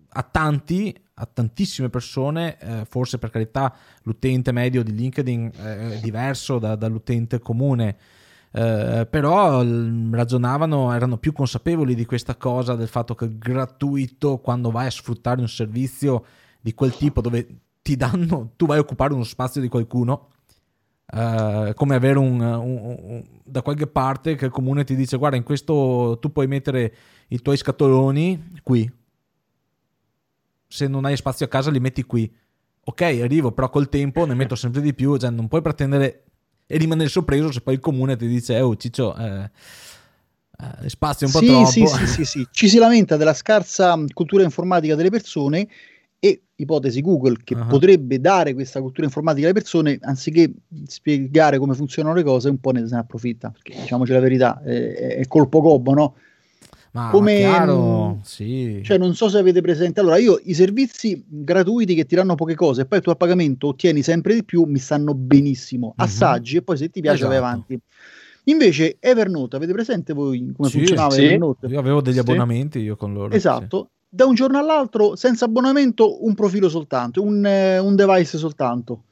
[0.10, 6.60] a, tanti, a tantissime persone, eh, forse per carità l'utente medio di LinkedIn è diverso
[6.60, 7.98] da, dall'utente comune,
[8.52, 9.64] eh, però
[10.12, 15.42] ragionavano, erano più consapevoli di questa cosa, del fatto che gratuito, quando vai a sfruttare
[15.42, 16.26] un servizio
[16.62, 17.48] di quel tipo dove
[17.82, 20.30] ti danno, tu vai a occupare uno spazio di qualcuno,
[21.12, 25.36] Uh, come avere un, un, un, da qualche parte che il comune ti dice guarda
[25.36, 26.94] in questo tu puoi mettere
[27.28, 28.90] i tuoi scatoloni qui.
[30.68, 32.34] Se non hai spazio a casa li metti qui.
[32.84, 36.24] Ok arrivo però col tempo ne metto sempre di più cioè non puoi pretendere
[36.66, 39.52] e rimanere sorpreso se poi il comune ti dice oh ciccio eh,
[40.84, 41.66] eh, spazio un po' sì, troppo.
[41.66, 45.68] sì, sì, sì, sì, ci si lamenta della scarsa cultura informatica delle persone
[46.24, 47.66] e ipotesi Google che uh-huh.
[47.66, 50.54] potrebbe dare questa cultura informatica alle persone anziché
[50.86, 54.62] spiegare come funzionano le cose un po' ne se ne approfitta perché diciamoci la verità
[54.62, 56.16] è, è colpo gobbo no?
[56.92, 58.82] Ma, come chiaro, sì.
[58.84, 62.54] cioè non so se avete presente allora io i servizi gratuiti che ti danno poche
[62.54, 66.04] cose e poi tu a pagamento ottieni sempre di più mi stanno benissimo uh-huh.
[66.04, 67.30] assaggi e poi se ti piace esatto.
[67.32, 67.82] vai avanti
[68.46, 71.26] Invece Evernote, avete presente voi come sì, funzionava sì.
[71.26, 71.68] Evernote?
[71.68, 73.36] Io avevo degli abbonamenti io con loro.
[73.36, 79.04] Esatto, da un giorno all'altro, senza abbonamento, un profilo soltanto, un, eh, un device soltanto.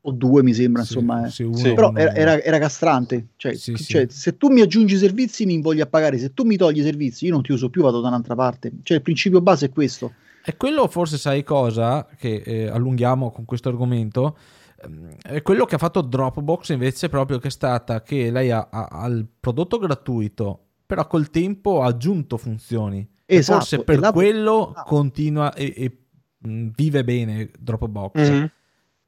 [0.00, 1.26] o due mi sembra, sì, insomma.
[1.26, 1.30] Eh.
[1.30, 3.28] Sì, uno, Però uno, era, era, era, castrante.
[3.36, 6.56] Cioè, sì, cioè, se tu mi aggiungi servizi mi invoglia a pagare, se tu mi
[6.56, 8.72] togli i servizi io non ti uso più, vado da un'altra parte.
[8.82, 10.12] Cioè il principio base è questo.
[10.44, 14.36] E quello forse sai cosa, che eh, allunghiamo con questo argomento,
[14.82, 18.68] ehm, è quello che ha fatto Dropbox invece proprio che è stata che lei ha,
[18.70, 23.08] ha, ha il prodotto gratuito, però col tempo ha aggiunto funzioni.
[23.26, 24.84] Esatto, forse per quello ah.
[24.84, 25.98] continua e, e
[26.38, 28.18] vive bene Dropbox.
[28.18, 28.44] Mm-hmm.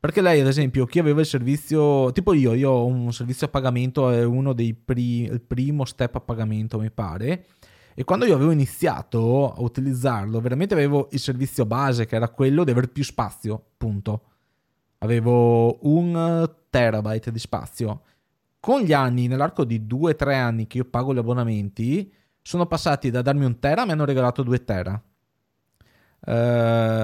[0.01, 3.51] Perché lei, ad esempio, chi aveva il servizio, tipo io, io ho un servizio a
[3.51, 7.47] pagamento, è uno dei pri, il primo step a pagamento, mi pare.
[7.95, 12.63] E quando io avevo iniziato a utilizzarlo, veramente avevo il servizio base, che era quello
[12.63, 14.23] di avere più spazio, punto.
[14.99, 18.03] Avevo un terabyte di spazio.
[18.61, 22.13] Con gli anni, nell'arco di 2-3 anni che io pago gli abbonamenti,
[22.49, 24.93] sono passati da darmi un tera, mi hanno regalato 2 tera.
[24.95, 26.31] Uh,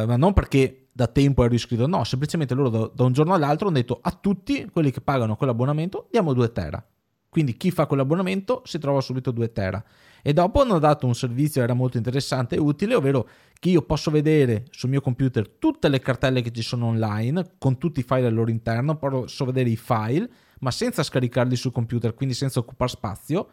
[0.07, 3.67] ma non perché da tempo ero iscritto, no, semplicemente loro da, da, un giorno all'altro
[3.69, 6.83] hanno detto a tutti quelli che pagano quell'abbonamento diamo 2 tera.
[7.29, 9.85] Quindi chi fa quell'abbonamento si trova subito 2 tera.
[10.23, 13.29] E dopo hanno dato un servizio che era molto interessante e utile, ovvero
[13.59, 17.77] che io posso vedere sul mio computer tutte le cartelle che ci sono online, con
[17.77, 20.27] tutti i file al loro interno, posso vedere i file,
[20.61, 23.49] ma senza scaricarli sul computer, quindi senza occupare spazio.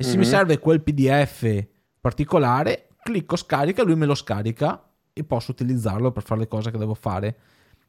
[0.00, 0.18] E se mm-hmm.
[0.18, 1.66] mi serve quel PDF
[2.00, 4.82] particolare, clicco scarica, lui me lo scarica
[5.12, 7.36] e posso utilizzarlo per fare le cose che devo fare.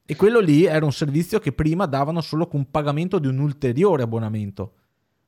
[0.06, 4.04] E quello lì era un servizio che prima davano solo con pagamento di un ulteriore
[4.04, 4.74] abbonamento.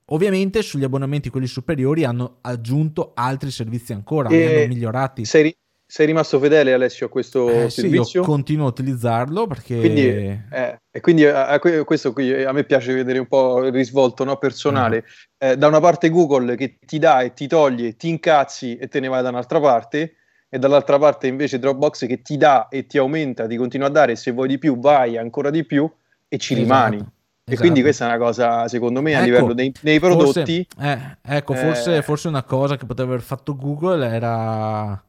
[0.07, 5.23] Ovviamente sugli abbonamenti quelli superiori hanno aggiunto altri servizi ancora, li hanno migliorati.
[5.23, 5.55] Sei,
[5.93, 8.23] sei, rimasto fedele Alessio a questo eh, servizio?
[8.23, 9.77] Sì, continuo a utilizzarlo perché...
[9.77, 13.71] Quindi, eh, e quindi a, a, questo qui a me piace vedere un po' il
[13.71, 15.03] risvolto no, personale.
[15.05, 15.49] Mm.
[15.49, 18.99] Eh, da una parte Google che ti dà e ti toglie, ti incazzi e te
[18.99, 20.15] ne vai da un'altra parte
[20.49, 24.15] e dall'altra parte invece Dropbox che ti dà e ti aumenta, ti continua a dare,
[24.15, 25.87] se vuoi di più vai ancora di più
[26.27, 26.95] e ci esatto, rimani.
[26.95, 27.11] Esatto.
[27.45, 30.67] E quindi questa è una cosa, secondo me, ecco, a livello dei, dei prodotti.
[30.73, 35.03] Forse, eh, ecco, forse, eh, forse, una cosa che poteva aver fatto Google era.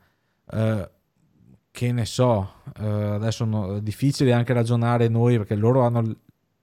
[0.50, 0.90] Eh,
[1.70, 6.16] che ne so, eh, adesso no, è difficile anche ragionare noi perché loro hanno.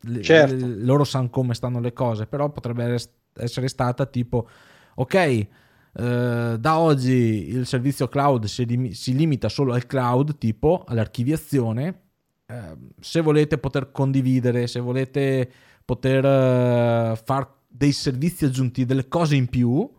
[0.04, 0.56] Le, certo.
[0.56, 2.98] le, loro sanno come stanno le cose, però potrebbe
[3.34, 4.48] essere stata tipo:
[4.96, 5.48] ok,
[5.94, 12.04] Uh, da oggi il servizio cloud si, lim- si, limita solo al cloud, tipo all'archiviazione.
[12.48, 15.52] Uh, se volete poter condividere, se volete
[15.84, 19.90] poter uh, fare dei servizi aggiuntivi, delle cose in più,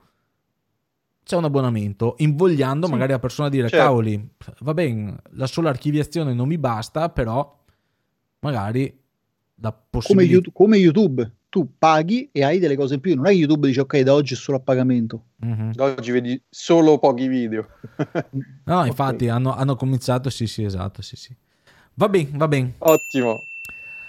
[1.33, 2.93] c'è un abbonamento, invogliando sì.
[2.93, 3.85] magari la persona a dire: certo.
[3.85, 7.59] Cavoli, va bene, la sola archiviazione non mi basta, però
[8.41, 9.01] magari
[9.57, 10.51] la possibilità.
[10.53, 13.15] Come, come YouTube tu paghi e hai delle cose in più.
[13.15, 15.25] Non è che YouTube dice ok, da oggi è solo a pagamento.
[15.45, 15.71] Mm-hmm.
[15.73, 17.67] Da oggi vedi solo pochi video.
[18.65, 18.89] no, okay.
[18.89, 21.35] infatti hanno, hanno, cominciato, sì, sì, esatto, sì, sì.
[21.95, 22.75] Va bene, va bene.
[22.79, 23.39] Ottimo.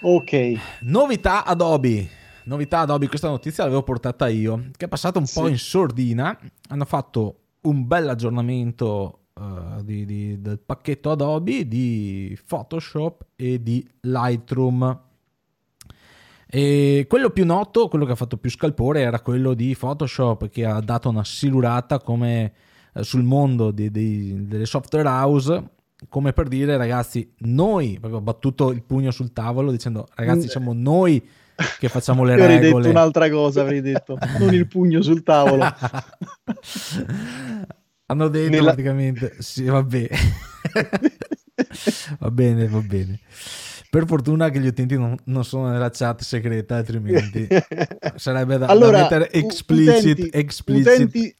[0.02, 0.52] Ok.
[0.82, 2.22] Novità Adobe.
[2.44, 5.40] Novità Adobe, questa notizia l'avevo portata io, che è passata un sì.
[5.40, 6.38] po' in sordina.
[6.68, 13.86] Hanno fatto un bel aggiornamento uh, di, di, del pacchetto Adobe di Photoshop e di
[14.00, 15.02] Lightroom
[16.56, 20.64] e quello più noto, quello che ha fatto più scalpore era quello di Photoshop che
[20.64, 22.52] ha dato una silurata come
[22.92, 25.70] eh, sul mondo di, di, delle software house
[26.08, 30.48] come per dire ragazzi noi proprio battuto il pugno sul tavolo dicendo ragazzi mm.
[30.48, 31.20] siamo noi
[31.78, 35.64] che facciamo le regole avrei detto un'altra cosa avrei detto non il pugno sul tavolo
[38.06, 38.72] hanno detto Nella...
[38.72, 40.08] praticamente sì vabbè
[42.18, 43.20] va bene va bene
[43.94, 47.46] per fortuna che gli utenti non, non sono nella chat segreta, altrimenti
[48.16, 50.18] sarebbe da, allora, da mettere explicit.
[50.18, 50.86] Utenti, explicit.
[50.88, 51.36] utenti,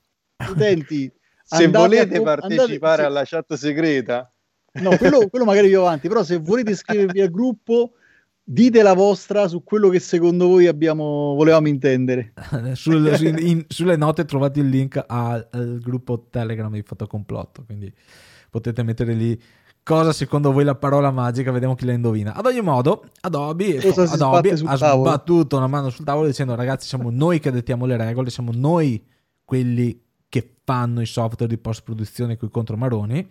[0.50, 4.33] utenti se volete partecipare andate, alla chat segreta,
[4.74, 7.94] no, quello, quello magari più avanti, però se volete iscrivervi al gruppo
[8.45, 12.35] dite la vostra su quello che secondo voi abbiamo, volevamo intendere.
[12.75, 13.07] Sul,
[13.41, 17.93] in, sulle note trovate il link al, al, gruppo Telegram di Fotocomplotto, quindi
[18.51, 19.41] potete mettere lì
[19.83, 22.35] cosa secondo voi la parola magica, vediamo chi la indovina.
[22.35, 25.09] Ad ogni modo, Adobe, Adobe ha tavolo.
[25.09, 29.03] sbattuto una mano sul tavolo dicendo ragazzi siamo noi che dettiamo le regole, siamo noi
[29.45, 33.29] quelli che fanno i software di post produzione con i contromaroni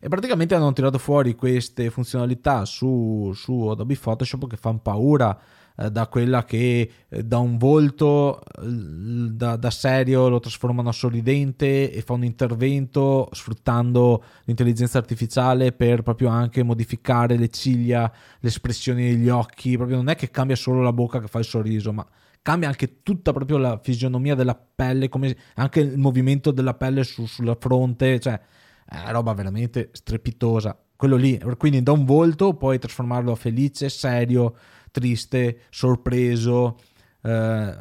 [0.00, 5.38] e praticamente hanno tirato fuori queste funzionalità su, su Adobe Photoshop che fanno paura
[5.80, 11.92] eh, da quella che eh, da un volto da, da, serio lo trasformano a sorridente
[11.92, 19.10] e fa un intervento sfruttando l'intelligenza artificiale per proprio anche modificare le ciglia, le espressioni
[19.10, 22.04] degli occhi, proprio non è che cambia solo la bocca che fa il sorriso, ma
[22.42, 27.26] cambia anche tutta proprio la fisionomia della pelle, come anche il movimento della pelle su,
[27.26, 28.40] sulla fronte, cioè
[28.88, 30.76] è roba veramente strepitosa.
[30.96, 34.56] Quello lì, quindi da un volto puoi trasformarlo a felice, serio,
[34.90, 36.78] triste, sorpreso.
[37.22, 37.76] Eh,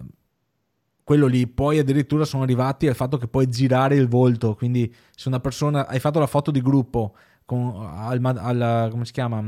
[1.03, 5.29] quello lì, poi addirittura sono arrivati al fatto che puoi girare il volto, quindi se
[5.29, 9.41] una persona hai fatto la foto di gruppo con, al, al, come si chiama?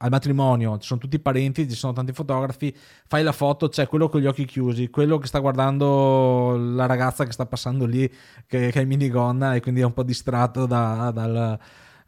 [0.00, 2.72] Al matrimonio, ci sono tutti i parenti, ci sono tanti fotografi,
[3.06, 7.24] fai la foto, c'è quello con gli occhi chiusi, quello che sta guardando la ragazza
[7.24, 8.08] che sta passando lì,
[8.46, 11.58] che, che è in minigonna e quindi è un po' distratto da, dal,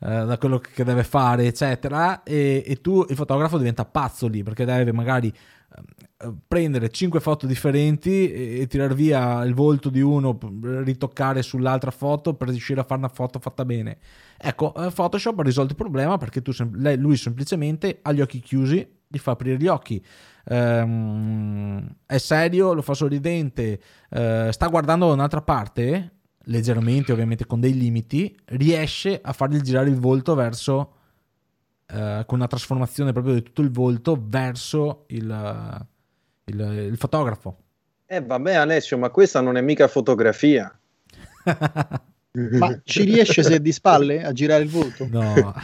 [0.02, 4.42] eh, da quello che deve fare, eccetera, e, e, tu, il fotografo diventa pazzo lì,
[4.42, 10.00] perché deve magari eh, prendere 5 foto differenti e, e tirar via il volto di
[10.00, 10.38] uno,
[10.82, 13.98] ritoccare sull'altra foto per riuscire a fare una foto fatta bene.
[14.38, 16.52] Ecco, eh, Photoshop ha risolto il problema perché tu,
[16.96, 20.02] lui semplicemente ha gli occhi chiusi, gli fa aprire gli occhi.
[20.42, 23.80] Um, è serio, lo fa sorridente,
[24.10, 26.19] uh, sta guardando da un'altra parte,
[26.50, 30.94] leggermente ovviamente con dei limiti, riesce a fargli girare il volto verso,
[31.92, 35.86] uh, con una trasformazione proprio di tutto il volto verso il,
[36.44, 37.58] il, il fotografo.
[38.04, 40.76] Eh vabbè Alessio, ma questa non è mica fotografia.
[42.32, 45.06] ma ci riesce se è di spalle a girare il volto?
[45.08, 45.54] No.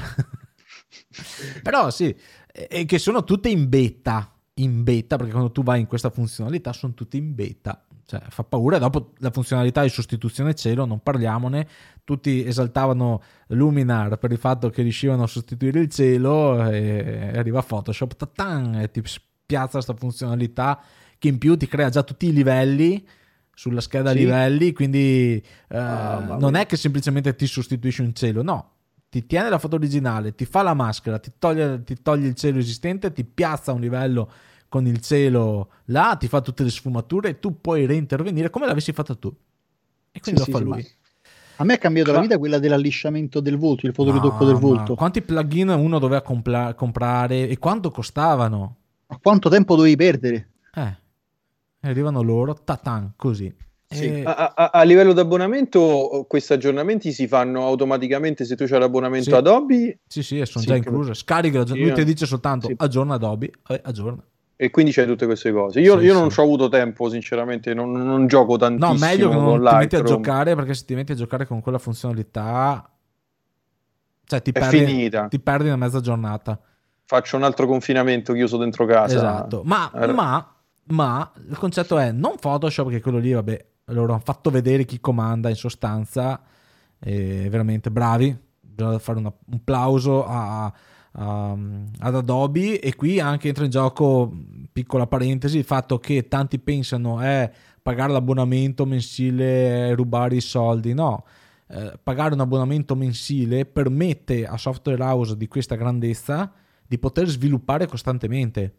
[1.63, 2.17] Però sì,
[2.53, 6.73] e che sono tutte in beta, in beta, perché quando tu vai in questa funzionalità
[6.73, 7.86] sono tutte in beta.
[8.07, 8.79] Cioè, fa paura.
[8.79, 11.67] Dopo la funzionalità di sostituzione cielo, non parliamone.
[12.05, 18.17] Tutti esaltavano Luminar per il fatto che riuscivano a sostituire il cielo e arriva Photoshop,
[18.17, 19.03] tatan, e ti
[19.45, 20.81] piazza questa funzionalità
[21.19, 23.07] che in più ti crea già tutti i livelli
[23.55, 24.19] sulla scheda sì.
[24.19, 28.73] livelli, quindi uh, ah, non è che semplicemente ti sostituisce un cielo, no,
[29.09, 32.59] ti tiene la foto originale, ti fa la maschera, ti toglie, ti toglie il cielo
[32.59, 34.31] esistente, ti piazza un livello
[34.69, 38.93] con il cielo là, ti fa tutte le sfumature e tu puoi reintervenire come l'avessi
[38.93, 39.35] fatta tu.
[40.13, 40.87] E quindi sì, lo fa sì, lui.
[41.59, 44.95] A me è cambiato la vita quella dell'allisciamento del volto, il fotoritocco del volto.
[44.95, 48.77] Quanti plugin uno doveva compla- comprare e quanto costavano?
[49.07, 50.51] A quanto tempo dovevi perdere?
[50.75, 50.97] Eh,
[51.81, 53.55] arrivano loro, tatan, così.
[53.89, 54.23] Sì, e...
[54.25, 59.31] a, a, a, livello di abbonamento, questi aggiornamenti si fanno automaticamente se tu hai l'abbonamento
[59.31, 59.35] sì.
[59.35, 60.01] Adobe?
[60.07, 61.15] Sì, sì, sono sì, già incluse.
[61.15, 64.23] Scarica, sì, lui ti dice soltanto aggiorna Adobe, eh, aggiorna.
[64.57, 65.81] E quindi c'è tutte queste cose.
[65.81, 68.93] Io, io non ho avuto tempo, sinceramente, non, non, gioco tantissimo.
[68.93, 71.61] No, meglio che non ti metti a giocare, perché se ti metti a giocare con
[71.61, 72.91] quella funzionalità,
[74.25, 76.59] cioè ti, perdi, ti perdi una mezza giornata
[77.07, 79.15] faccio un altro confinamento chiuso dentro casa.
[79.15, 80.13] Esatto, ma, allora.
[80.13, 80.55] ma,
[80.89, 85.01] ma il concetto è non Photoshop, che quello lì, vabbè, loro hanno fatto vedere chi
[85.01, 86.41] comanda in sostanza,
[86.99, 90.73] veramente bravi, bisogna fare una, un plauso a,
[91.17, 91.57] a,
[91.99, 94.33] ad Adobe e qui anche entra in gioco,
[94.73, 100.41] piccola parentesi, il fatto che tanti pensano è eh, pagare l'abbonamento mensile e rubare i
[100.41, 101.25] soldi, no.
[101.69, 106.53] Eh, pagare un abbonamento mensile permette a software house di questa grandezza
[106.87, 108.75] di poter sviluppare costantemente.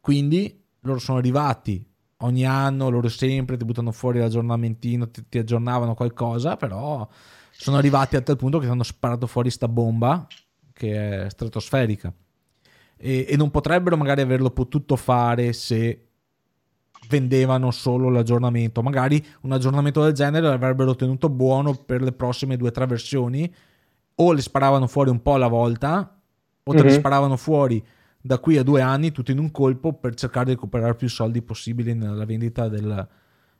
[0.00, 1.84] Quindi loro sono arrivati
[2.18, 7.08] ogni anno, loro sempre ti buttano fuori l'aggiornamentino, ti, ti aggiornavano qualcosa, però
[7.50, 10.26] sono arrivati a tal punto che hanno sparato fuori sta bomba
[10.74, 12.12] che è stratosferica.
[12.96, 16.08] E, e non potrebbero magari averlo potuto fare se
[17.08, 18.82] vendevano solo l'aggiornamento.
[18.82, 23.52] Magari un aggiornamento del genere l'avrebbero tenuto buono per le prossime due o tre versioni,
[24.16, 26.20] o le sparavano fuori un po' alla volta
[26.66, 26.86] o te mm-hmm.
[26.86, 27.84] ne sparavano fuori
[28.20, 31.42] da qui a due anni tutto in un colpo per cercare di recuperare più soldi
[31.42, 33.06] possibili nella vendita del,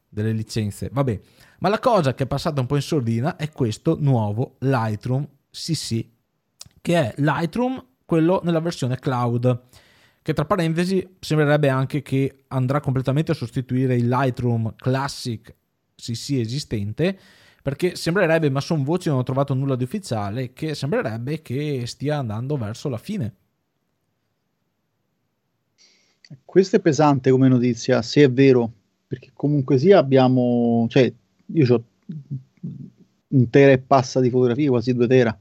[0.09, 0.89] delle licenze.
[0.91, 1.21] Vabbè,
[1.59, 6.07] ma la cosa che è passata un po' in sordina è questo nuovo Lightroom CC,
[6.85, 9.63] che è Lightroom quello nella versione cloud,
[10.21, 15.55] che tra parentesi sembrerebbe anche che andrà completamente a sostituire il Lightroom Classic
[15.95, 17.19] CC esistente
[17.63, 22.19] perché sembrerebbe, ma sono voci, non ho trovato nulla di ufficiale, che sembrerebbe che stia
[22.19, 23.35] andando verso la fine.
[26.45, 28.71] Questo è pesante come notizia, se è vero,
[29.07, 31.11] perché comunque sia abbiamo, cioè
[31.47, 31.85] io ho
[33.29, 35.39] un tera e passa di fotografie, quasi due tera.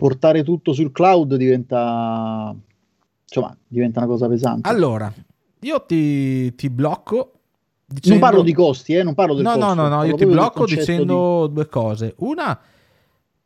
[0.00, 2.54] Portare tutto sul cloud diventa,
[3.22, 4.68] insomma, diventa una cosa pesante.
[4.68, 5.12] Allora,
[5.60, 7.32] io ti, ti blocco
[7.92, 8.20] Dicendo...
[8.20, 9.66] Non parlo di costi, eh, non parlo del no, costo.
[9.66, 11.54] No, no, no, io ti blocco dicendo di...
[11.54, 12.14] due cose.
[12.18, 12.56] Una,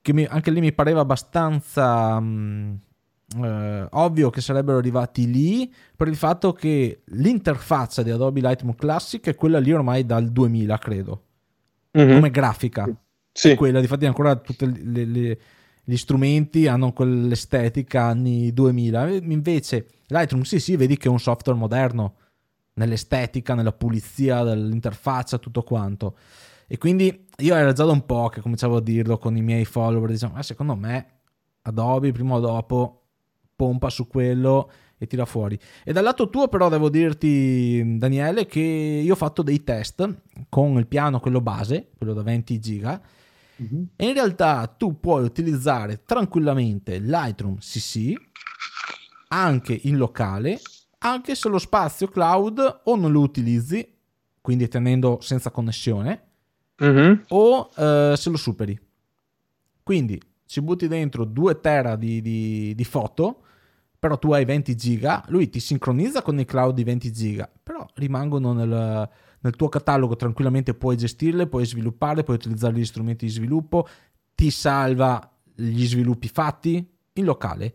[0.02, 2.80] che mi, anche lì mi pareva abbastanza mh,
[3.36, 8.74] mm, eh, ovvio che sarebbero arrivati lì, per il fatto che l'interfaccia di Adobe Lightroom
[8.74, 11.22] Classic è quella lì ormai dal 2000, credo.
[11.96, 12.14] Mm-hmm.
[12.14, 12.86] Come grafica.
[13.32, 13.52] Sì.
[13.52, 14.66] È quella, difatti ancora tutti
[15.84, 19.08] gli strumenti hanno quell'estetica anni 2000.
[19.10, 22.14] Invece Lightroom sì, sì, vedi che è un software moderno
[22.74, 26.16] nell'estetica, nella pulizia dell'interfaccia, tutto quanto.
[26.66, 29.64] E quindi io era già da un po' che cominciavo a dirlo con i miei
[29.64, 31.20] follower, diciamo, ah, secondo me
[31.62, 33.02] Adobe prima o dopo
[33.54, 35.58] pompa su quello e tira fuori.
[35.84, 40.78] E dal lato tuo però devo dirti Daniele che io ho fatto dei test con
[40.78, 43.00] il piano, quello base, quello da 20 giga,
[43.72, 43.84] mm-hmm.
[43.96, 48.12] e in realtà tu puoi utilizzare tranquillamente Lightroom CC
[49.28, 50.60] anche in locale,
[50.98, 53.86] anche se lo spazio cloud o non lo utilizzi,
[54.40, 56.22] quindi tenendo senza connessione,
[56.82, 57.14] mm-hmm.
[57.28, 58.78] o eh, se lo superi.
[59.82, 63.42] Quindi ci butti dentro 2 tera di, di, di, foto,
[63.98, 67.86] però tu hai 20 giga, lui ti sincronizza con il cloud di 20 giga, però
[67.94, 69.08] rimangono nel,
[69.44, 73.86] nel tuo catalogo, tranquillamente puoi gestirle, puoi svilupparle, puoi utilizzare gli strumenti di sviluppo,
[74.34, 77.74] ti salva gli sviluppi fatti in locale.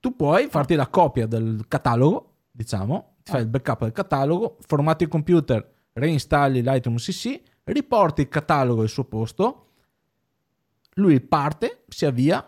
[0.00, 5.08] Tu puoi farti la copia del catalogo, diciamo, fai il backup del catalogo, formati il
[5.08, 9.70] computer, reinstalli Lightroom CC, riporti il catalogo al suo posto,
[10.94, 12.46] lui parte, si avvia,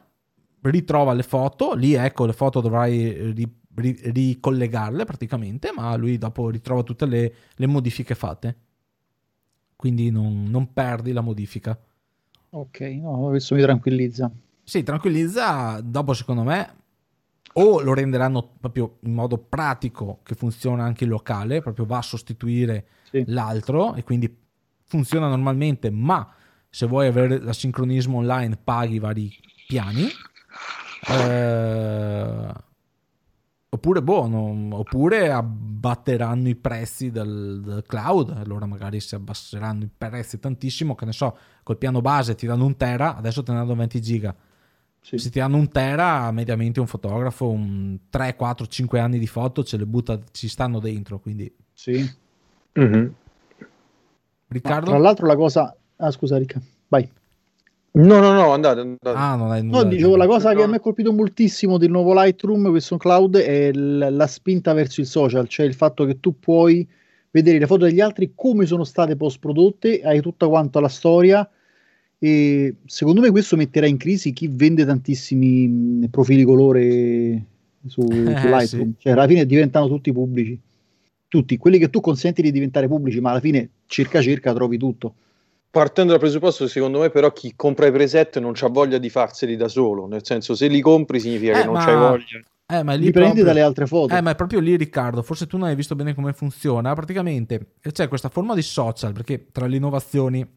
[0.62, 6.82] ritrova le foto, lì ecco le foto dovrai ri, ricollegarle praticamente, ma lui dopo ritrova
[6.82, 8.56] tutte le, le modifiche fatte.
[9.76, 11.78] Quindi non, non, perdi la modifica.
[12.50, 14.30] Ok, no, questo mi tranquillizza.
[14.62, 16.78] Sì, tranquillizza, dopo secondo me
[17.54, 22.02] o lo renderanno proprio in modo pratico che funziona anche in locale, proprio va a
[22.02, 23.24] sostituire sì.
[23.26, 24.32] l'altro e quindi
[24.84, 26.32] funziona normalmente, ma
[26.68, 29.30] se vuoi avere il sincronismo online paghi vari
[29.66, 30.06] piani.
[31.08, 32.52] Eh,
[33.70, 39.90] oppure, boh, non, oppure abbatteranno i prezzi del, del, cloud, allora magari si abbasseranno i
[39.96, 43.58] prezzi tantissimo, che ne so, col piano base ti danno un tera, adesso te ne
[43.58, 44.34] danno 20 giga.
[45.02, 45.16] Sì.
[45.16, 49.64] Se ti danno un tera, mediamente un fotografo, un 3, 4, 5 anni di foto
[49.64, 51.50] ce le butta, ci stanno dentro, quindi...
[51.72, 52.18] Sì.
[52.78, 53.06] Mm-hmm.
[54.48, 54.90] Riccardo?
[54.90, 56.58] Ma tra l'altro la cosa, Ah, scusa, Ricca,
[56.88, 57.08] vai.
[57.92, 59.18] No, no, no, andate, andate.
[59.18, 60.56] Ah, non hai no, dicevo, la cosa no.
[60.56, 64.72] che a me ha colpito moltissimo del nuovo Lightroom, questo cloud, è l- la spinta
[64.72, 66.86] verso il social, cioè il fatto che tu puoi
[67.32, 71.48] vedere le foto degli altri come sono state post prodotte, hai tutta quanta la storia
[72.22, 77.44] e secondo me questo metterà in crisi chi vende tantissimi mh, profili colore
[77.86, 78.94] su, eh, su Lightroom, sì.
[78.98, 80.58] cioè alla fine diventano tutti pubblici,
[81.26, 85.14] tutti, quelli che tu consenti di diventare pubblici, ma alla fine circa circa trovi tutto.
[85.70, 89.08] Partendo dal presupposto che secondo me però chi compra i preset non ha voglia di
[89.08, 91.84] farseli da solo, nel senso se li compri significa eh, che non ma...
[91.84, 92.40] c'hai voglia.
[92.66, 93.44] Eh, ma li prendi proprio...
[93.44, 94.14] dalle altre foto.
[94.14, 95.22] Eh, ma è proprio lì, Riccardo.
[95.22, 96.94] Forse tu non hai visto bene come funziona.
[96.94, 100.48] Praticamente c'è questa forma di social, perché tra le innovazioni,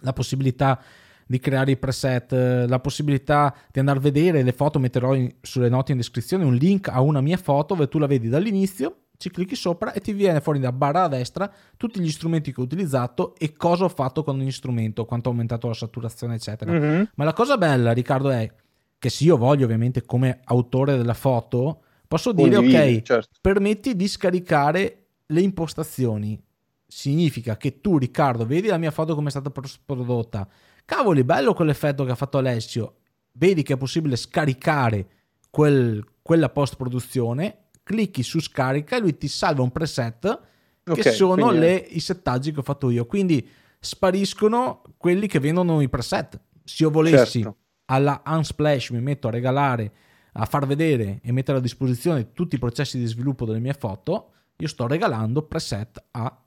[0.00, 0.80] la possibilità
[1.26, 2.32] di creare i preset,
[2.66, 6.54] la possibilità di andare a vedere le foto, metterò in, sulle note in descrizione un
[6.54, 10.12] link a una mia foto dove tu la vedi dall'inizio ci clicchi sopra e ti
[10.12, 13.88] viene fuori da barra a destra tutti gli strumenti che ho utilizzato e cosa ho
[13.88, 16.70] fatto con ogni strumento, quanto ho aumentato la saturazione, eccetera.
[16.70, 17.02] Mm-hmm.
[17.16, 18.50] Ma la cosa bella, Riccardo, è
[18.96, 23.28] che se io voglio, ovviamente, come autore della foto, posso dire, Condivide, ok, certo.
[23.40, 26.40] permetti di scaricare le impostazioni.
[26.86, 29.52] Significa che tu, Riccardo, vedi la mia foto come è stata
[29.84, 30.48] prodotta.
[30.84, 32.94] Cavoli, bello quell'effetto che ha fatto Alessio.
[33.32, 35.06] Vedi che è possibile scaricare
[35.50, 40.40] quel, quella post produzione clicchi su scarica e lui ti salva un preset
[40.82, 41.58] che okay, sono quindi...
[41.58, 43.06] le, i settaggi che ho fatto io.
[43.06, 43.48] Quindi
[43.80, 46.38] spariscono quelli che vendono i preset.
[46.64, 47.56] Se io volessi certo.
[47.86, 49.90] alla Unsplash mi metto a regalare,
[50.32, 54.32] a far vedere e mettere a disposizione tutti i processi di sviluppo delle mie foto,
[54.54, 56.44] io sto regalando preset a,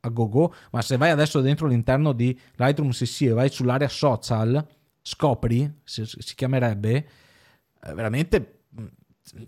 [0.00, 0.52] a GoGo.
[0.72, 4.66] Ma se vai adesso dentro all'interno di Lightroom CC e vai sull'area social,
[5.00, 7.08] scopri, si, si chiamerebbe,
[7.84, 8.55] eh, veramente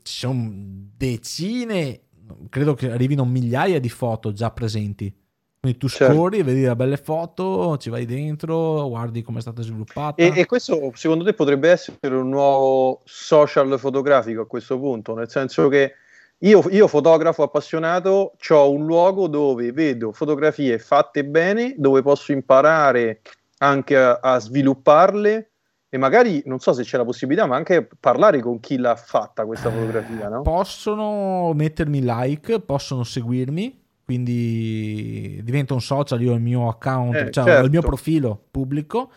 [0.02, 0.50] ci sono
[0.96, 2.00] decine,
[2.48, 5.14] credo che arrivino migliaia di foto già presenti.
[5.60, 6.14] Quindi tu certo.
[6.14, 10.22] scorri, vedi le belle foto, ci vai dentro, guardi come è stata sviluppata.
[10.22, 15.14] E, e, questo secondo te potrebbe essere un nuovo social fotografico a questo punto?
[15.14, 15.94] Nel senso che
[16.38, 23.22] io, io fotografo appassionato, ho un luogo dove vedo fotografie fatte bene, dove posso imparare
[23.58, 25.50] anche a, a svilupparle
[25.90, 29.46] e magari non so se c'è la possibilità, ma anche parlare con chi l'ha fatta
[29.46, 30.28] questa fotografia.
[30.28, 30.42] No?
[30.42, 36.20] Possono mettermi like, possono seguirmi, quindi diventa un social.
[36.20, 37.64] Io ho il mio account, eh, cioè certo.
[37.64, 39.10] il mio profilo pubblico,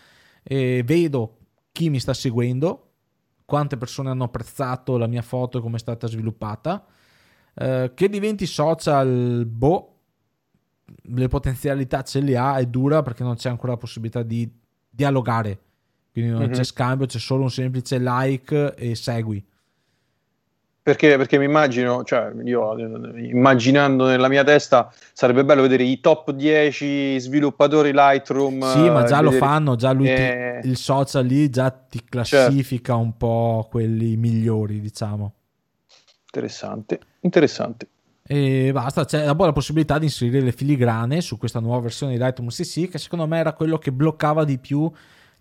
[0.43, 1.39] e vedo
[1.73, 2.91] chi mi sta seguendo,
[3.43, 6.85] quante persone hanno apprezzato la mia foto e come è stata sviluppata.
[7.53, 9.95] Eh, che diventi social, boh,
[11.03, 14.49] le potenzialità ce le ha, è dura perché non c'è ancora la possibilità di
[14.89, 15.59] dialogare
[16.11, 16.51] quindi non mm-hmm.
[16.51, 19.43] c'è scambio, c'è solo un semplice like e segui.
[20.83, 22.75] Perché, perché mi immagino, cioè io
[23.15, 28.67] immaginando nella mia testa sarebbe bello vedere i top 10 sviluppatori Lightroom.
[28.71, 29.23] Sì, ma già vedere...
[29.23, 30.59] lo fanno, già lui eh...
[30.61, 32.97] ti, il social lì già ti classifica certo.
[32.97, 35.33] un po' quelli migliori, diciamo.
[36.25, 37.87] Interessante, interessante.
[38.23, 42.17] E basta, c'è la buona possibilità di inserire le filigrane su questa nuova versione di
[42.17, 44.89] Lightroom CC che secondo me era quello che bloccava di più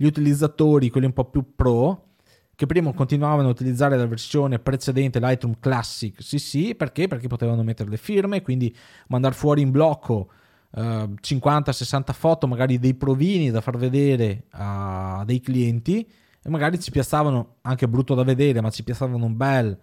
[0.00, 2.12] gli utilizzatori, quelli un po' più pro,
[2.56, 7.06] che prima continuavano a utilizzare la versione precedente Lightroom Classic CC perché?
[7.06, 8.74] Perché potevano mettere le firme, quindi
[9.08, 10.30] mandare fuori in blocco
[10.74, 16.10] eh, 50-60 foto, magari dei provini da far vedere a dei clienti
[16.42, 19.78] e magari ci piazzavano, anche brutto da vedere, ma ci piazzavano un bel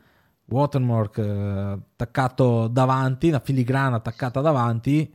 [0.46, 5.14] watermark uh, attaccato davanti, una filigrana attaccata davanti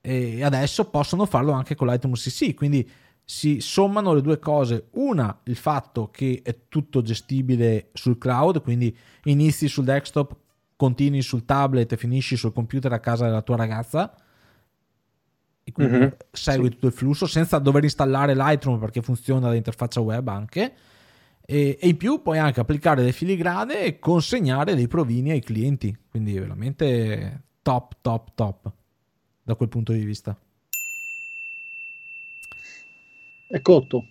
[0.00, 2.88] e adesso possono farlo anche con Lightroom CC, quindi
[3.28, 4.86] si sommano le due cose.
[4.92, 10.36] Una, il fatto che è tutto gestibile sul cloud, quindi inizi sul desktop,
[10.76, 14.14] continui sul tablet e finisci sul computer a casa della tua ragazza.
[15.64, 16.70] E quindi mm-hmm, segui sì.
[16.74, 20.72] tutto il flusso senza dover installare Lightroom perché funziona dall'interfaccia web anche.
[21.44, 25.96] E, e in più puoi anche applicare le filigrane e consegnare dei provini ai clienti.
[26.08, 28.72] Quindi veramente top, top, top
[29.42, 30.38] da quel punto di vista.
[33.48, 34.06] È cotto.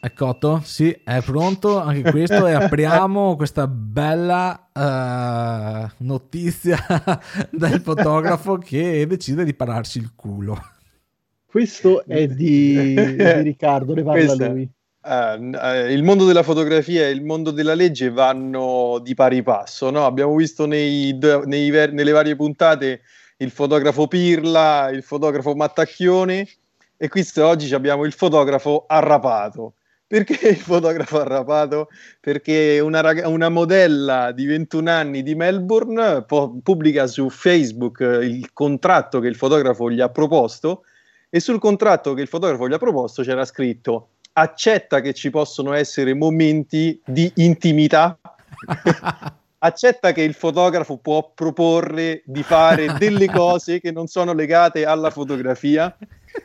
[0.00, 0.62] È cotto?
[0.64, 6.78] Sì, è pronto anche questo e apriamo questa bella uh, notizia
[7.50, 10.56] del fotografo che decide di pararsi il culo.
[11.44, 14.70] Questo è di, di Riccardo, ne parla Questa, lui.
[15.02, 19.90] Uh, il mondo della fotografia e il mondo della legge vanno di pari passo.
[19.90, 20.06] No?
[20.06, 23.02] Abbiamo visto nei, nei, nelle varie puntate
[23.38, 26.46] il fotografo Pirla, il fotografo Mattacchione
[27.00, 29.74] e qui oggi abbiamo il fotografo arrapato.
[30.04, 31.88] Perché il fotografo arrapato?
[32.20, 38.52] Perché una, rag- una modella di 21 anni di Melbourne po- pubblica su Facebook il
[38.52, 40.84] contratto che il fotografo gli ha proposto
[41.30, 45.74] e sul contratto che il fotografo gli ha proposto c'era scritto accetta che ci possono
[45.74, 48.18] essere momenti di intimità
[49.58, 55.10] accetta che il fotografo può proporre di fare delle cose che non sono legate alla
[55.10, 55.96] fotografia.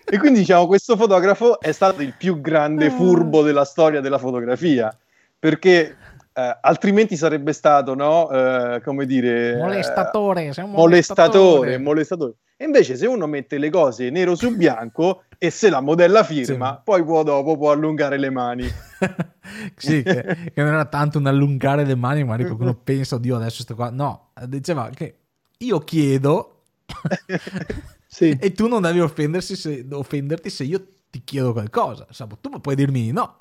[0.05, 4.95] E quindi diciamo questo fotografo è stato il più grande furbo della storia della fotografia
[5.43, 5.97] perché
[6.34, 13.08] eh, altrimenti sarebbe stato no eh, come dire molestatore, eh, molestatore, molestatore e invece se
[13.08, 16.82] uno mette le cose nero su bianco e se la modella firma, sì.
[16.86, 18.66] poi può dopo può allungare le mani.
[19.76, 23.64] sì, che, che, non era tanto un allungare le mani, magari qualcuno pensa, oddio adesso
[23.64, 23.90] sto qua.
[23.90, 25.18] No, diceva che
[25.58, 26.62] io chiedo
[28.08, 28.38] sì.
[28.40, 29.06] e tu non devi
[29.40, 32.08] se, offenderti se io ti chiedo qualcosa.
[32.40, 33.36] Tu puoi dirmi no.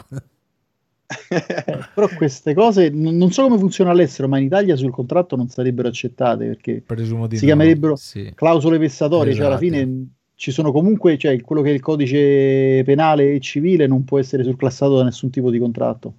[1.95, 5.89] Però queste cose non so come funziona all'estero, ma in Italia sul contratto non sarebbero
[5.89, 7.29] accettate perché si no.
[7.29, 8.33] chiamerebbero sì.
[8.35, 9.49] clausole vessatorie, esatto.
[9.49, 9.85] cioè alla esatto.
[9.85, 14.19] fine ci sono comunque, cioè quello che è il codice penale e civile non può
[14.19, 16.15] essere surclassato da nessun tipo di contratto.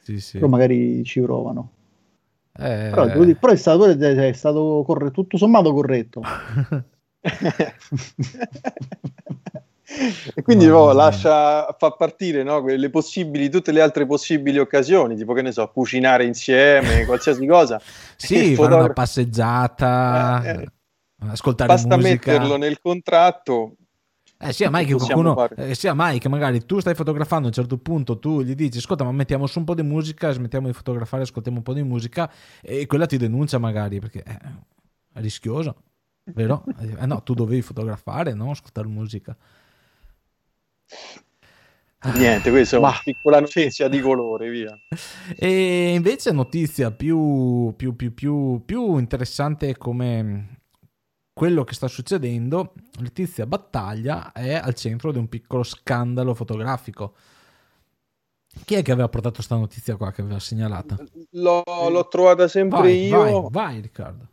[0.00, 0.38] Sì, sì.
[0.38, 1.72] Però magari ci provano.
[2.58, 2.88] Eh...
[2.90, 6.20] Però, dire, però, è stato, è stato corre, tutto sommato corretto.
[10.34, 15.32] e quindi oh, lascia fa partire no, le possibili, tutte le altre possibili occasioni, tipo
[15.32, 17.80] che ne so, cucinare insieme, qualsiasi cosa.
[18.16, 20.42] sì, fare una passeggiata.
[20.44, 20.68] Eh, eh
[21.28, 22.32] ascoltare Basta musica.
[22.32, 23.74] metterlo nel contratto.
[24.42, 27.54] Eh, sia mai che qualcuno, eh, sia mai che magari tu stai fotografando a un
[27.54, 30.72] certo punto, tu gli dici, ascolta, ma mettiamo su un po' di musica, smettiamo di
[30.72, 32.30] fotografare, ascoltiamo un po' di musica,
[32.62, 34.38] e quella ti denuncia magari perché è
[35.14, 35.82] rischioso,
[36.32, 36.64] vero?
[36.80, 39.36] Eh no, tu dovevi fotografare, non ascoltare musica.
[42.14, 44.74] Niente, questa è una piccola notizia di colore, via.
[45.36, 50.60] E invece notizia più, più, più, più, più interessante come
[51.34, 57.14] quello che sta succedendo, Letizia Battaglia è al centro di un piccolo scandalo fotografico.
[58.64, 60.96] Chi è che aveva portato questa notizia qua che aveva segnalata?
[61.32, 63.48] L'ho, l'ho trovata sempre vai, io.
[63.48, 64.28] Vai, vai, Riccardo.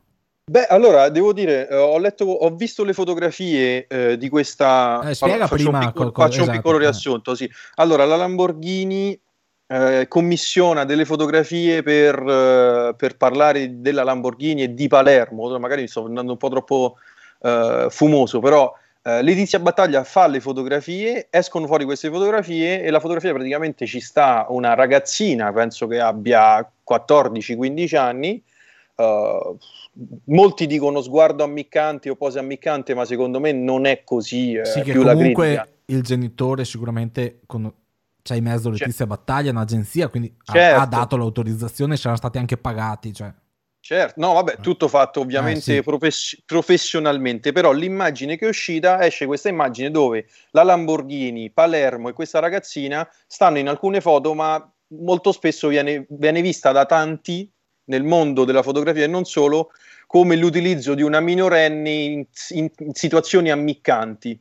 [0.49, 5.01] Beh, allora devo dire, eh, ho letto, ho visto le fotografie eh, di questa.
[5.03, 5.79] Eh, spiega allora, prima.
[5.79, 7.35] Un piccolo, co- faccio esatto, un piccolo riassunto.
[7.35, 7.51] Sì.
[7.75, 9.19] Allora, la Lamborghini
[9.67, 15.59] eh, commissiona delle fotografie per, uh, per, parlare della Lamborghini e di Palermo.
[15.59, 16.95] Magari mi sto andando un po' troppo
[17.39, 18.73] uh, fumoso, però
[19.07, 24.45] Letizia Battaglia fa le fotografie, escono fuori queste fotografie e la fotografia praticamente ci sta
[24.49, 28.43] una ragazzina, penso che abbia 14-15 anni.
[30.25, 34.59] Molti dicono sguardo ammiccante o pose ammiccante, ma secondo me non è così.
[34.63, 37.71] sì, che comunque il genitore sicuramente con
[38.27, 40.79] c'è in mezzo Letizia cioè, Battaglia, un'agenzia, quindi certo.
[40.79, 43.13] ha, ha, dato l'autorizzazione saranno stati anche pagati.
[43.13, 43.33] Cioè.
[43.79, 45.81] Certo, no, vabbè, tutto fatto ovviamente eh, sì.
[45.81, 52.13] profes- professionalmente, però l'immagine che è uscita, esce questa immagine dove la Lamborghini, Palermo e
[52.13, 57.49] questa ragazzina stanno in alcune foto, ma molto spesso viene, viene vista da tanti
[57.87, 59.71] nel mondo della fotografia e non solo,
[60.07, 64.39] come l'utilizzo di una minorenne in, in, in situazioni ammiccanti.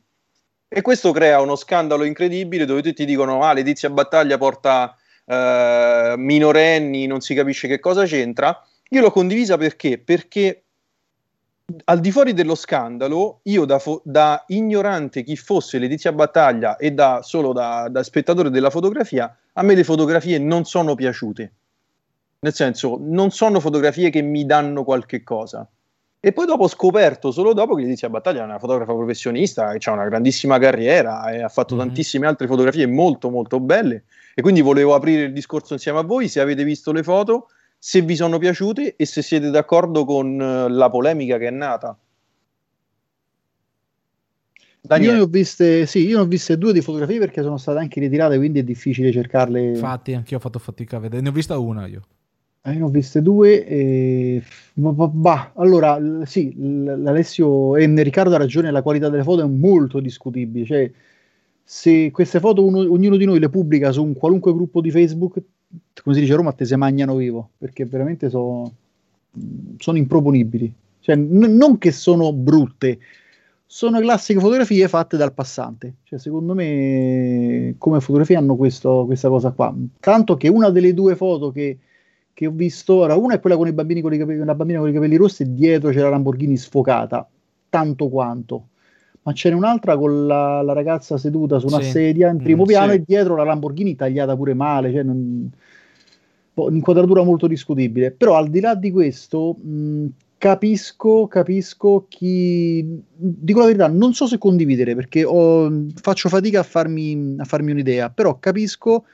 [0.69, 4.95] E questo crea uno scandalo incredibile dove tutti dicono: Ah, Letizia Battaglia porta
[5.25, 8.61] eh, minorenni, non si capisce che cosa c'entra.
[8.89, 9.97] Io l'ho condivisa perché?
[9.97, 10.63] Perché
[11.85, 16.91] al di fuori dello scandalo, io da, fo- da ignorante chi fosse Letizia Battaglia e
[16.91, 21.51] da, solo da, da spettatore della fotografia, a me le fotografie non sono piaciute.
[22.39, 25.67] Nel senso, non sono fotografie che mi danno qualche cosa.
[26.19, 29.89] E poi dopo ho scoperto, solo dopo, che Letizia Battaglia è una fotografa professionista, che
[29.89, 31.85] ha una grandissima carriera e ha fatto mm-hmm.
[31.85, 34.03] tantissime altre fotografie molto molto belle.
[34.35, 38.01] E quindi volevo aprire il discorso insieme a voi, se avete visto le foto, se
[38.01, 41.97] vi sono piaciute e se siete d'accordo con uh, la polemica che è nata.
[44.81, 45.11] Daniele.
[45.11, 47.79] Io ne ho viste, sì, io ne ho viste due di fotografie perché sono state
[47.79, 49.61] anche ritirate, quindi è difficile cercarle.
[49.61, 52.01] Infatti, anch'io ho fatto fatica a vedere, ne ho vista una io.
[52.67, 54.43] Eh, ne ho viste due e...
[54.73, 60.65] Bah, allora, sì, l'Alessio e Riccardo ha ragione, la qualità delle foto è molto discutibile,
[60.65, 60.91] cioè
[61.63, 65.41] se queste foto uno, ognuno di noi le pubblica su un qualunque gruppo di Facebook,
[66.03, 68.69] come si dice a Roma, te se magnano vivo, perché veramente so,
[69.77, 70.73] sono improponibili.
[70.99, 72.99] Cioè, n- non che sono brutte,
[73.65, 75.95] sono classiche fotografie fatte dal passante.
[76.03, 79.73] Cioè, secondo me, come fotografie hanno questo, questa cosa qua.
[80.01, 81.77] Tanto che una delle due foto che,
[82.37, 84.77] che ho visto, ora, una è quella con i bambini con i capelli, la bambina
[84.77, 87.27] con i capelli rossi e dietro c'è la Lamborghini sfocata,
[87.67, 88.67] tanto quanto
[89.23, 91.89] ma ce n'è un'altra con la, la ragazza seduta su una sì.
[91.89, 92.97] sedia in primo mm, piano sì.
[92.97, 95.49] e dietro la Lamborghini tagliata pure male, cioè non...
[96.53, 98.11] un'inquadratura molto discutibile.
[98.11, 100.05] Però al di là di questo, mh,
[100.37, 103.01] capisco, capisco chi...
[103.15, 107.71] Dico la verità, non so se condividere perché ho, faccio fatica a farmi, a farmi
[107.71, 109.05] un'idea, però capisco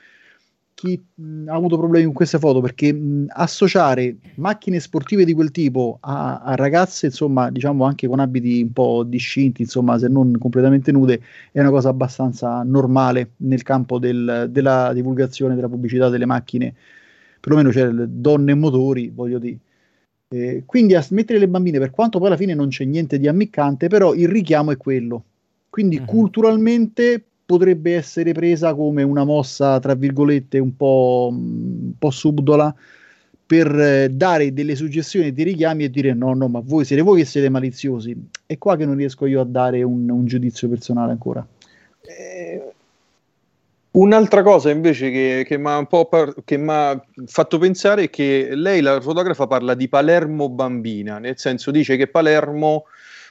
[0.74, 5.50] chi mh, ha avuto problemi con queste foto perché mh, associare macchine sportive di quel
[5.50, 10.36] tipo a, a, ragazze, insomma, diciamo anche con abiti un po' discinti, insomma, se non
[10.38, 11.20] completamente nude,
[11.52, 16.74] è una cosa abbastanza normale nel campo del, della divulgazione, della pubblicità delle macchine,
[17.40, 19.58] perlomeno c'è cioè, donne e motori, voglio dire.
[20.28, 23.28] Eh, quindi a mettere le bambine, per quanto poi alla fine non c'è niente di
[23.28, 25.24] ammiccante, però il richiamo è quello.
[25.70, 26.06] Quindi mm-hmm.
[26.06, 32.74] culturalmente potrebbe essere presa come una mossa, tra virgolette, un po', un po subdola
[33.46, 37.20] per eh, dare delle suggestioni dei richiami e dire no, no, ma voi siete voi
[37.20, 38.16] che siete maliziosi.
[38.46, 41.46] È qua che non riesco io a dare un, un giudizio personale ancora.
[42.00, 42.72] Eh,
[43.92, 46.34] un'altra cosa invece che, che mi ha par-
[47.26, 52.06] fatto pensare è che lei, la fotografa, parla di Palermo bambina, nel senso dice che
[52.06, 52.84] Palermo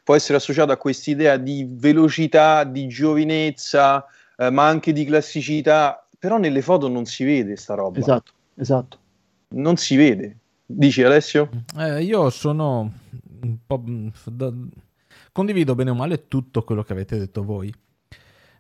[0.03, 4.05] può essere associato a quest'idea di velocità, di giovinezza,
[4.37, 7.99] eh, ma anche di classicità, però nelle foto non si vede sta roba.
[7.99, 8.97] Esatto, esatto.
[9.49, 10.37] Non si vede.
[10.65, 11.49] Dici Alessio?
[11.77, 12.91] Eh, io sono
[13.41, 13.83] un po'...
[14.25, 14.51] Da...
[15.31, 17.73] Condivido bene o male tutto quello che avete detto voi.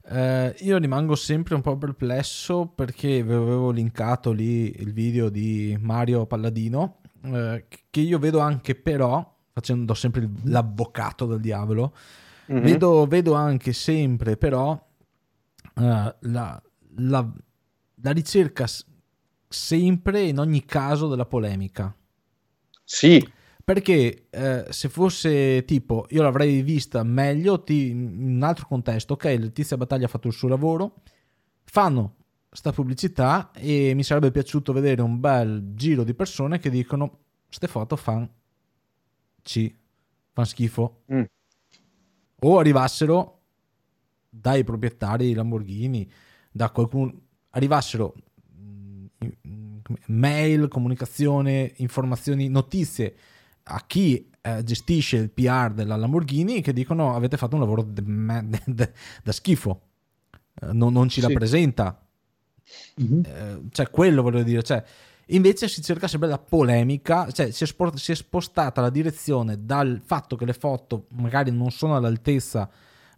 [0.05, 6.25] Eh, io rimango sempre un po' perplesso perché avevo linkato lì il video di Mario
[6.25, 11.95] Palladino, eh, che io vedo anche però facendo sempre l'avvocato del diavolo,
[12.51, 12.63] mm-hmm.
[12.63, 16.61] vedo, vedo, anche sempre però uh, la, la,
[16.95, 18.65] la, ricerca
[19.47, 21.95] sempre in ogni caso della polemica.
[22.83, 23.25] Sì.
[23.63, 29.23] Perché eh, se fosse tipo, io l'avrei vista meglio ti, in un altro contesto, ok,
[29.23, 30.95] Letizia Battaglia ha fatto il suo lavoro,
[31.63, 32.15] fanno
[32.51, 37.67] sta pubblicità e mi sarebbe piaciuto vedere un bel giro di persone che dicono, ste
[37.67, 38.29] foto fan
[39.43, 39.75] ci
[40.31, 41.03] fa schifo.
[41.13, 41.23] Mm.
[42.45, 43.41] O arrivassero
[44.29, 46.09] dai proprietari Lamborghini,
[46.51, 47.13] da qualcuno,
[47.51, 48.15] arrivassero
[48.59, 49.05] mm,
[50.07, 53.15] mail, comunicazione, informazioni, notizie
[53.63, 59.31] a chi eh, gestisce il PR della Lamborghini che dicono avete fatto un lavoro da
[59.31, 59.81] schifo,
[60.61, 61.27] eh, non, non, ci sì.
[61.27, 62.05] rappresenta.
[63.01, 63.21] Mm-hmm.
[63.23, 64.83] Eh, cioè, quello voglio dire, cioè,
[65.27, 69.63] Invece si cerca sempre la polemica, cioè si è, sport- si è spostata la direzione
[69.63, 72.69] dal fatto che le foto magari non sono all'altezza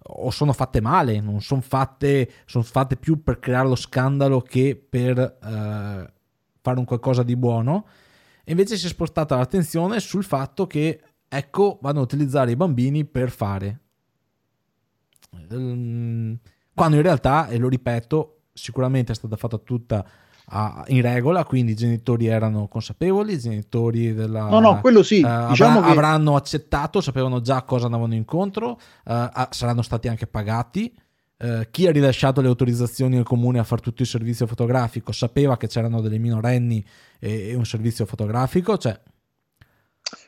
[0.08, 4.76] o sono fatte male, non sono fatte, sono fatte più per creare lo scandalo che
[4.76, 6.14] per eh,
[6.62, 7.88] fare un qualcosa di buono.
[8.46, 13.32] Invece si è spostata l'attenzione sul fatto che, ecco, vanno a utilizzare i bambini per
[13.32, 13.80] fare.
[15.50, 16.38] Ehm,
[16.76, 20.06] quando in realtà, e lo ripeto, sicuramente è stata fatta tutta
[20.48, 25.22] a, in regola, quindi i genitori erano consapevoli, i genitori della, no, no, quello sì,
[25.24, 25.92] uh, diciamo avrà, che...
[25.92, 30.94] avranno accettato, sapevano già cosa andavano incontro, uh, saranno stati anche pagati.
[31.38, 35.58] Uh, chi ha rilasciato le autorizzazioni al comune a fare tutto il servizio fotografico sapeva
[35.58, 36.86] che c'erano delle minorenni
[37.20, 38.98] e, e un servizio fotografico, cioè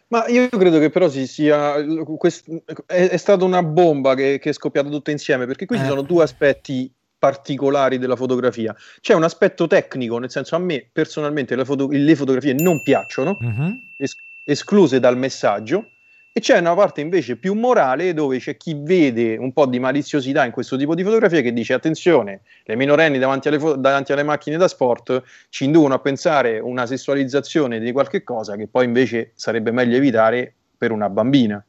[0.10, 1.76] Ma io credo che però si sia.
[2.18, 2.50] Quest,
[2.86, 5.80] è, è, stata una bomba che, che, è scoppiata tutta insieme perché qui eh.
[5.80, 8.76] ci sono due aspetti particolari della fotografia.
[9.02, 13.38] C'è un aspetto tecnico, nel senso a me personalmente le, foto, le fotografie non piacciono,
[13.40, 13.82] uh-huh.
[13.98, 15.90] es- escluse dal messaggio,
[16.38, 20.46] e c'è una parte invece più morale dove c'è chi vede un po' di maliziosità
[20.46, 24.22] in questo tipo di fotografia che dice attenzione, le minorenni davanti alle, fo- davanti alle
[24.22, 29.32] macchine da sport ci inducono a pensare una sessualizzazione di qualche cosa che poi invece
[29.34, 31.66] sarebbe meglio evitare per una bambina.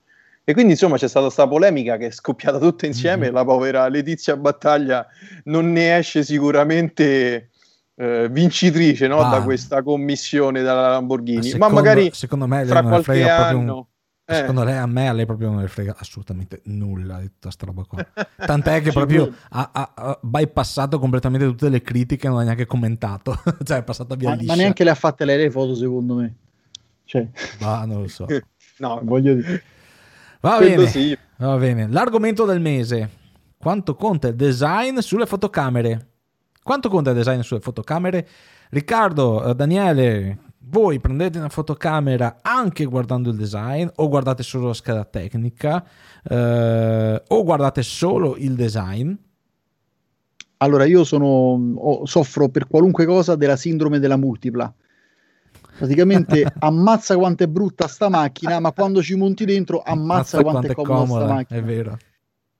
[0.49, 3.35] E quindi insomma c'è stata questa polemica che è scoppiata tutta insieme, mm-hmm.
[3.35, 5.07] la povera Letizia Battaglia
[5.45, 7.51] non ne esce sicuramente
[7.95, 12.83] eh, vincitrice no, da questa commissione dalla Lamborghini, ma, secondo, ma magari secondo me fra
[12.83, 13.89] qualche anno...
[14.25, 14.35] Eh.
[14.37, 17.67] Secondo lei a me a lei proprio non le frega assolutamente nulla di tutta sta
[17.67, 18.07] roba qua.
[18.37, 22.65] Tant'è che proprio ha, ha, ha, bypassato completamente tutte le critiche e non ha neanche
[22.65, 23.39] commentato.
[23.65, 24.53] cioè è passata via ma, liscia.
[24.53, 26.35] Ma neanche le ha fatte lei le foto secondo me.
[27.05, 27.27] Cioè.
[27.61, 28.27] Ma non lo so.
[28.79, 29.63] no, voglio dire.
[30.41, 31.17] Va bene, sì.
[31.39, 31.89] va bene.
[31.89, 33.11] L'argomento del mese.
[33.57, 36.07] Quanto conta il design sulle fotocamere?
[36.63, 38.29] Quanto conta il design sulle fotocamere?
[38.71, 44.75] Riccardo, eh, Daniele, voi prendete una fotocamera anche guardando il design o guardate solo la
[44.75, 45.85] scheda tecnica
[46.23, 49.13] eh, o guardate solo il design?
[50.59, 54.73] Allora, io sono, soffro per qualunque cosa della sindrome della multipla.
[55.79, 60.61] Praticamente ammazza quanto è brutta sta macchina, ma quando ci monti dentro ammazza, ammazza quanto,
[60.61, 61.61] quanto è comoda, comoda sta macchina.
[61.61, 61.99] È vero.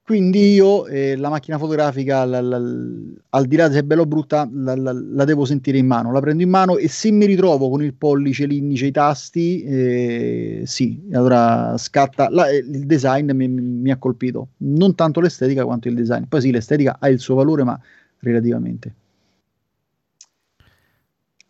[0.09, 4.05] Quindi io eh, la macchina fotografica, la, la, al di là se è bella o
[4.07, 6.11] brutta, la, la, devo sentire in mano.
[6.11, 10.63] La prendo in mano e se mi ritrovo con il pollice, l'indice, i tasti, eh,
[10.65, 12.27] sì, allora scatta.
[12.49, 16.23] Eh, il design mi, mi, ha colpito, non tanto l'estetica quanto il design.
[16.23, 17.79] Poi sì, l'estetica ha il suo valore, ma
[18.21, 18.95] relativamente.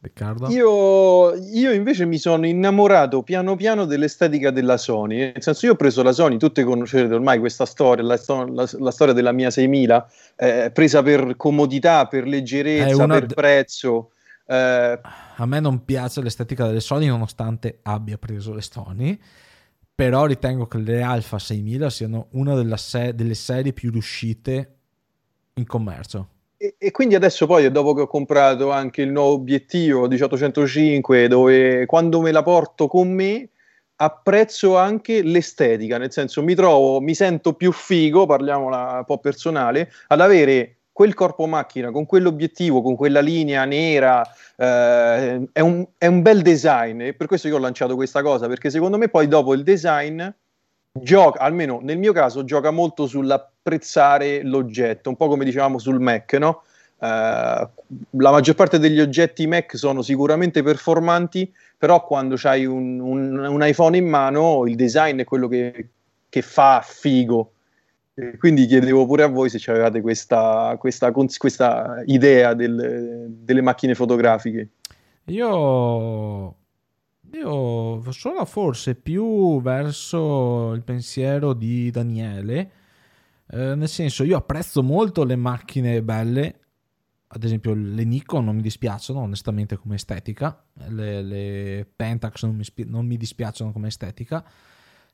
[0.02, 0.48] Riccardo?
[0.48, 5.18] Io, io, invece mi sono innamorato piano piano dell'estetica della Sony.
[5.18, 8.92] Nel senso, io ho preso la Sony, tutte conoscete ormai questa storia, la, la, la
[8.92, 14.12] storia della mia 6000, eh, presa per comodità, per leggerezza, per d- prezzo.
[14.46, 15.00] Eh.
[15.36, 19.20] A me non piace l'estetica delle Sony, nonostante abbia preso le Sony.
[19.94, 24.76] Però ritengo che le Alpha 6000 siano una se- delle serie più riuscite
[25.56, 26.30] in commercio
[26.78, 32.20] e, quindi adesso poi, dopo che ho comprato anche il nuovo obiettivo 1805, dove quando
[32.20, 33.50] me la porto con me,
[33.96, 39.90] apprezzo anche l'estetica, nel senso mi trovo, mi sento più figo, parliamola un po' personale,
[40.08, 44.22] ad avere quel corpo macchina con quell'obiettivo, con quella linea nera,
[44.58, 48.48] eh, è, un, è, un, bel design e per questo io ho lanciato questa cosa,
[48.48, 50.22] perché secondo me poi dopo il design
[51.02, 56.34] gioca, almeno nel mio caso, gioca molto sull'apprezzare l'oggetto, un po' come dicevamo sul Mac,
[56.34, 56.64] no?
[57.00, 57.06] Uh,
[58.18, 63.66] la maggior parte degli oggetti Mac sono sicuramente performanti, però quando hai un, un, un,
[63.66, 65.88] iPhone in mano il design è quello che,
[66.28, 67.54] che fa figo.
[68.38, 74.68] Quindi chiedevo pure a voi se avevate questa, questa, questa idea del, delle macchine fotografiche.
[75.28, 76.56] Io
[77.34, 82.72] io sono forse più verso il pensiero di Daniele,
[83.48, 86.60] eh, nel senso io apprezzo molto le macchine belle,
[87.28, 92.66] ad esempio le Nikon non mi dispiacciono onestamente come estetica, le, le Pentax non mi,
[92.86, 94.44] non mi, dispiacciono come estetica,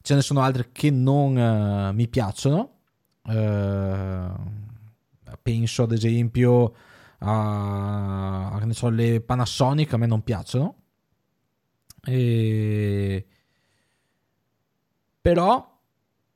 [0.02, 2.78] ce ne sono altre che non uh, mi piacciono,
[3.24, 4.34] uh,
[5.42, 6.74] penso ad esempio
[7.20, 10.84] a, a so, le Panasonic a me non piacciono
[12.06, 13.26] e...
[15.22, 15.80] Però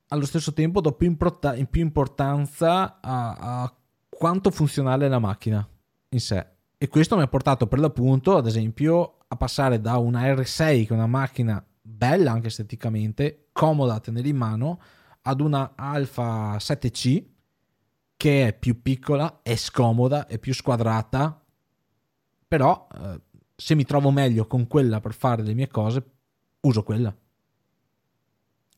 [0.07, 3.73] allo stesso tempo do più, importa- più importanza a, a
[4.09, 5.67] quanto funzionale è la macchina
[6.09, 6.45] in sé.
[6.77, 10.87] E questo mi ha portato per l'appunto, ad esempio, a passare da una R6, che
[10.89, 14.79] è una macchina bella anche esteticamente, comoda a tenere in mano,
[15.23, 17.25] ad una Alfa 7C
[18.15, 21.41] che è più piccola, è scomoda, è più squadrata,
[22.47, 23.21] però eh,
[23.59, 26.01] se mi trovo meglio con quella per fare le mie cose,
[26.61, 27.13] uso quella.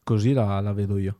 [0.03, 1.19] Così la, la vedo io.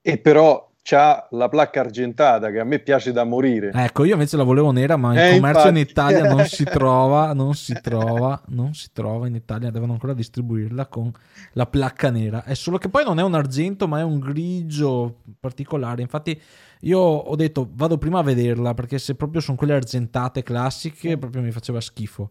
[0.00, 3.72] E però c'ha la placca argentata che a me piace da morire.
[3.74, 5.80] Ecco, io invece la volevo nera, ma in eh, commercio infatti.
[5.80, 10.14] in Italia non si trova, non si trova, non si trova in Italia, devono ancora
[10.14, 11.12] distribuirla con
[11.54, 12.44] la placca nera.
[12.44, 16.00] È solo che poi non è un argento, ma è un grigio particolare.
[16.00, 16.40] Infatti
[16.82, 21.42] io ho detto vado prima a vederla, perché se proprio sono quelle argentate classiche, proprio
[21.42, 22.30] mi faceva schifo.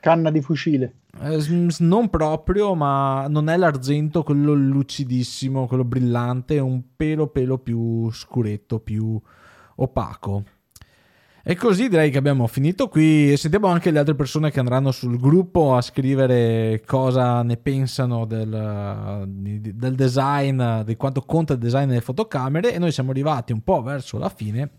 [0.00, 0.94] Canna di fucile.
[1.20, 1.44] Eh,
[1.80, 8.10] non proprio, ma non è l'argento quello lucidissimo, quello brillante, è un pelo pelo più
[8.12, 9.20] scuretto, più
[9.76, 10.44] opaco.
[11.42, 13.34] E così direi che abbiamo finito qui.
[13.38, 19.24] Sentiamo anche le altre persone che andranno sul gruppo a scrivere cosa ne pensano del,
[19.26, 22.74] del design, di quanto conta il design delle fotocamere.
[22.74, 24.72] E noi siamo arrivati un po' verso la fine,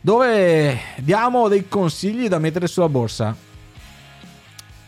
[0.00, 3.47] dove diamo dei consigli da mettere sulla borsa.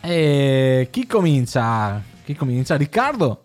[0.01, 2.01] E chi comincia?
[2.23, 2.75] Chi comincia?
[2.75, 3.43] Riccardo?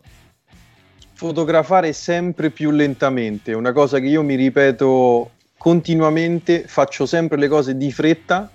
[1.12, 7.76] Fotografare sempre più lentamente, una cosa che io mi ripeto continuamente, faccio sempre le cose
[7.76, 8.50] di fretta,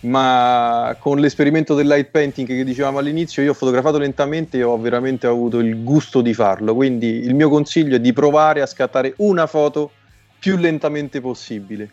[0.00, 4.78] ma con l'esperimento del light painting che dicevamo all'inizio, io ho fotografato lentamente e ho
[4.78, 6.74] veramente avuto il gusto di farlo.
[6.74, 9.90] Quindi il mio consiglio è di provare a scattare una foto
[10.38, 11.90] più lentamente possibile.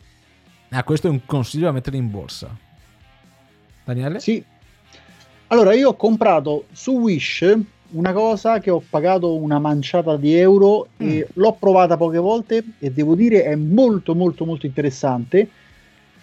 [0.70, 2.56] Ah, questo è un consiglio da mettere in borsa.
[3.84, 4.20] Daniele?
[4.20, 4.44] Sì.
[5.48, 7.58] Allora, io ho comprato su Wish
[7.90, 11.08] una cosa che ho pagato una manciata di euro mm.
[11.08, 15.48] e l'ho provata poche volte e devo dire è molto molto molto interessante.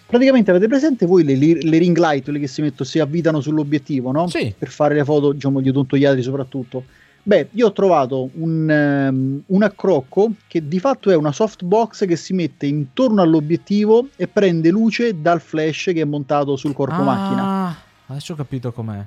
[0.06, 4.12] Praticamente avete presente voi le, le ring light, quelle che si mettono, si avvitano sull'obiettivo,
[4.12, 4.28] no?
[4.28, 4.54] Sì.
[4.56, 6.84] Per fare le foto, diciamo, gli odontoiatri soprattutto.
[7.22, 12.16] Beh, io ho trovato un, um, un accrocco che di fatto è una softbox che
[12.16, 17.02] si mette intorno all'obiettivo e prende luce dal flash che è montato sul corpo ah,
[17.02, 17.76] macchina.
[18.06, 19.04] Adesso ho capito com'è.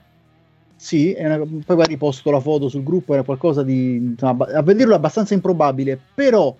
[0.76, 3.96] Sì, una, poi poi riposto la foto sul gruppo, era qualcosa di...
[3.96, 6.56] Insomma, a vederlo è abbastanza improbabile, però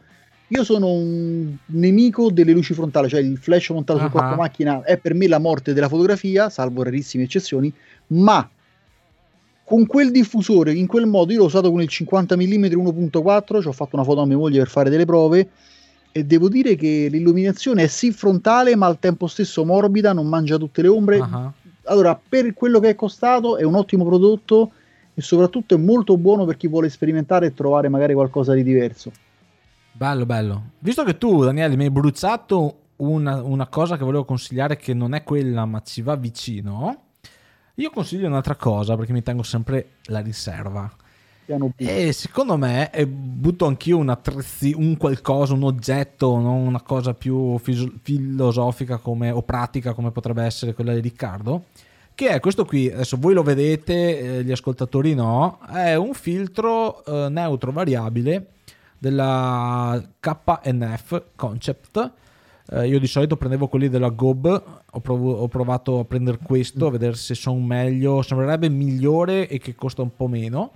[0.50, 4.20] io sono un nemico delle luci frontali, cioè il flash montato sul uh-huh.
[4.20, 7.72] corpo macchina è per me la morte della fotografia, salvo rarissime eccezioni,
[8.08, 8.50] ma
[9.64, 13.68] con quel diffusore, in quel modo, io l'ho usato con il 50 mm 1.4, ci
[13.68, 15.50] ho fatto una foto a mia moglie per fare delle prove
[16.12, 20.58] e devo dire che l'illuminazione è sì frontale ma al tempo stesso morbida, non mangia
[20.58, 21.52] tutte le ombre, uh-huh
[21.88, 24.72] allora, per quello che è costato, è un ottimo prodotto
[25.14, 29.12] e soprattutto è molto buono per chi vuole sperimentare e trovare magari qualcosa di diverso.
[29.92, 30.64] Bello, bello.
[30.80, 35.14] Visto che tu, Daniele, mi hai bruciato una, una cosa che volevo consigliare che non
[35.14, 37.06] è quella, ma ci va vicino,
[37.76, 40.92] io consiglio un'altra cosa perché mi tengo sempre la riserva.
[41.78, 47.14] E secondo me, e butto anch'io un, attrezzi, un qualcosa, un oggetto, non una cosa
[47.14, 51.66] più fis- filosofica come, o pratica come potrebbe essere quella di Riccardo,
[52.14, 57.06] che è questo qui, adesso voi lo vedete, eh, gli ascoltatori no, è un filtro
[57.06, 58.48] eh, neutro variabile
[58.98, 62.12] della KNF Concept.
[62.72, 66.88] Eh, io di solito prendevo quelli della Gob, ho, prov- ho provato a prendere questo,
[66.88, 70.72] a vedere se sono meglio, sembrerebbe migliore e che costa un po' meno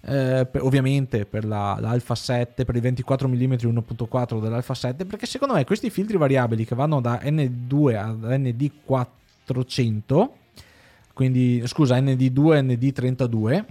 [0.00, 5.26] eh, per, ovviamente per la, l'Alpha 7, per i 24 mm 1.4 dell'Alpha 7, perché
[5.26, 10.28] secondo me questi filtri variabili che vanno da N2 a ND400,
[11.12, 13.64] quindi scusa, ND2 e ND32,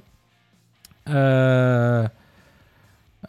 [1.03, 2.11] eh,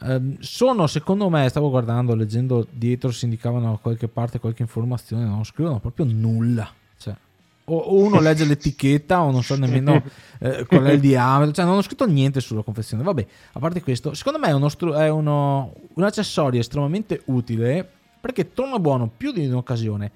[0.00, 5.24] eh, sono secondo me, stavo guardando, leggendo dietro, si indicavano da qualche parte qualche informazione,
[5.24, 6.77] non scrivono proprio nulla
[7.68, 10.02] o uno legge l'etichetta o non so nemmeno
[10.40, 13.02] eh, qual è il diametro, cioè non ho scritto niente sulla confezione.
[13.02, 17.88] Vabbè, a parte questo, secondo me è, uno, è uno, un accessorio estremamente utile
[18.20, 20.10] perché torna buono più di un'occasione.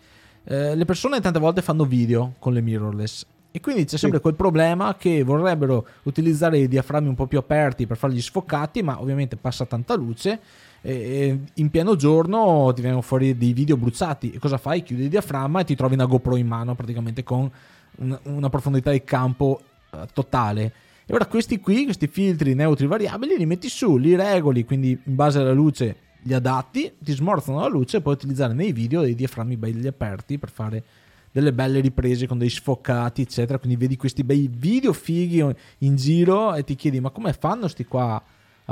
[0.44, 4.22] Eh, le persone tante volte fanno video con le mirrorless e quindi c'è sempre sì.
[4.24, 8.98] quel problema che vorrebbero utilizzare i diaframmi un po' più aperti per fargli sfocati, ma
[9.00, 10.40] ovviamente passa tanta luce
[10.84, 14.82] e in pieno giorno ti vengono fuori dei video bruciati e cosa fai?
[14.82, 17.48] Chiudi il diaframma e ti trovi una GoPro in mano praticamente con
[17.96, 19.60] una, profondità di campo
[19.90, 20.72] uh, totale.
[21.06, 25.14] E ora questi qui, questi filtri neutri variabili, li metti su, li regoli, quindi in
[25.14, 29.14] base alla luce li adatti, ti smorzano la luce e puoi utilizzare nei video dei
[29.14, 30.84] diaframmi belli aperti per fare
[31.30, 33.58] delle belle riprese con dei sfocati, eccetera.
[33.58, 35.44] Quindi vedi questi bei video fighi
[35.78, 38.22] in giro e ti chiedi: ma come fanno sti qua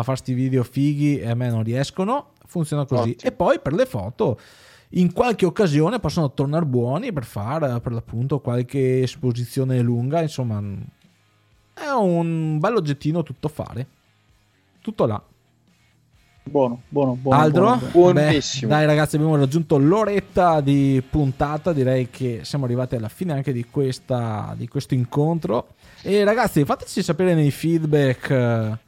[0.01, 3.11] a fare sti video fighi e a me non riescono, funziona così.
[3.11, 3.31] Ottimo.
[3.31, 4.39] E poi per le foto
[4.95, 10.61] in qualche occasione possono tornare buoni per fare per l'appunto qualche esposizione lunga, insomma
[11.75, 13.87] è un bello oggettino tutto fare.
[14.81, 15.23] Tutto là.
[16.43, 17.41] Buono, buono, buono.
[17.41, 17.79] Altro?
[17.93, 18.71] Buonissimo.
[18.71, 23.53] Beh, dai ragazzi, abbiamo raggiunto l'oretta di puntata, direi che siamo arrivati alla fine anche
[23.53, 25.75] di, questa, di questo incontro.
[26.03, 28.79] E ragazzi, fateci sapere nei feedback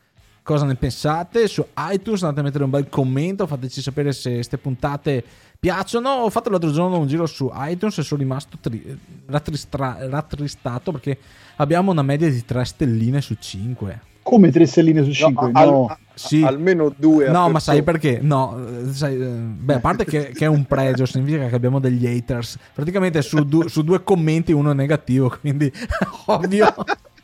[0.43, 1.47] cosa ne pensate?
[1.49, 5.24] Su iTunes andate a mettere un bel commento fateci sapere se queste puntate
[5.59, 6.11] piacciono.
[6.11, 11.18] Ho fatto l'altro giorno un giro su iTunes e sono rimasto tri- rattristra- rattristato perché
[11.57, 15.51] abbiamo una media di 3 stelline su 5 come 3 stelline su 5?
[15.51, 15.86] No, no.
[15.88, 16.43] Al, sì.
[16.43, 18.20] almeno 2 no ma sai perché?
[18.22, 18.57] No
[18.93, 22.57] sai, eh, beh a parte che, che, è un pregio significa che abbiamo degli haters.
[22.72, 25.70] Praticamente su, du- su due commenti uno è negativo quindi
[26.26, 26.72] ovvio.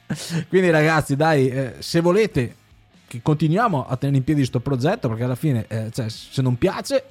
[0.48, 2.54] Quindi ragazzi dai eh, se volete
[3.22, 7.04] continuiamo a tenere in piedi questo progetto perché alla fine eh, cioè, se non piace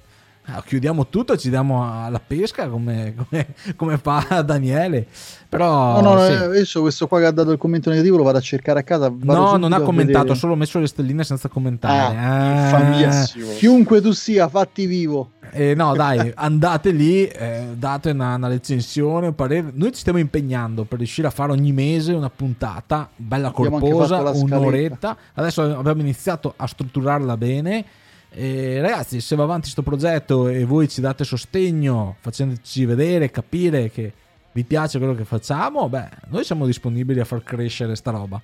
[0.66, 5.08] chiudiamo tutto ci diamo alla pesca come, come, come fa Daniele.
[5.50, 6.32] Però, no, no, sì.
[6.32, 8.84] eh, adesso questo qua che ha dato il commento negativo lo vado a cercare a
[8.84, 9.12] casa.
[9.22, 12.18] No, non ha commentato, ha solo messo le stelline senza commentare.
[12.18, 13.26] Ah, Ah.
[13.58, 15.32] Chiunque tu sia, fatti vivo.
[15.52, 19.72] Eh, no, dai, andate lì, eh, date una, una recensione, un parere.
[19.74, 24.20] Noi ci stiamo impegnando per riuscire a fare ogni mese una puntata bella Abbiamo corposa,
[24.20, 25.18] un'oretta.
[25.34, 27.86] Adesso abbiamo iniziato a strutturarla bene.
[28.30, 33.90] E ragazzi, se va avanti questo progetto e voi ci date sostegno, facendoci vedere, capire
[33.90, 34.14] che
[34.52, 38.42] vi piace quello che facciamo, beh, noi siamo disponibili a far crescere sta roba.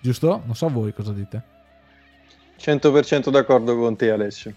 [0.00, 0.42] Giusto?
[0.44, 1.42] Non so voi cosa dite.
[2.58, 4.54] 100% d'accordo con te Alessio.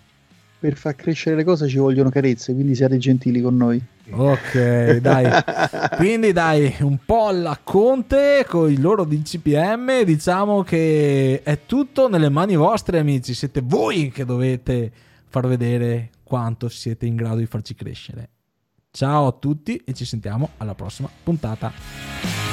[0.59, 3.81] Per far crescere le cose ci vogliono carezze, quindi siate gentili con noi.
[4.11, 5.29] Ok, dai.
[5.97, 12.29] Quindi dai, un po' alla Conte con i loro DCPM, diciamo che è tutto nelle
[12.29, 14.91] mani vostre amici, siete voi che dovete
[15.27, 18.29] far vedere quanto siete in grado di farci crescere.
[18.91, 22.44] Ciao a tutti e ci sentiamo alla prossima puntata.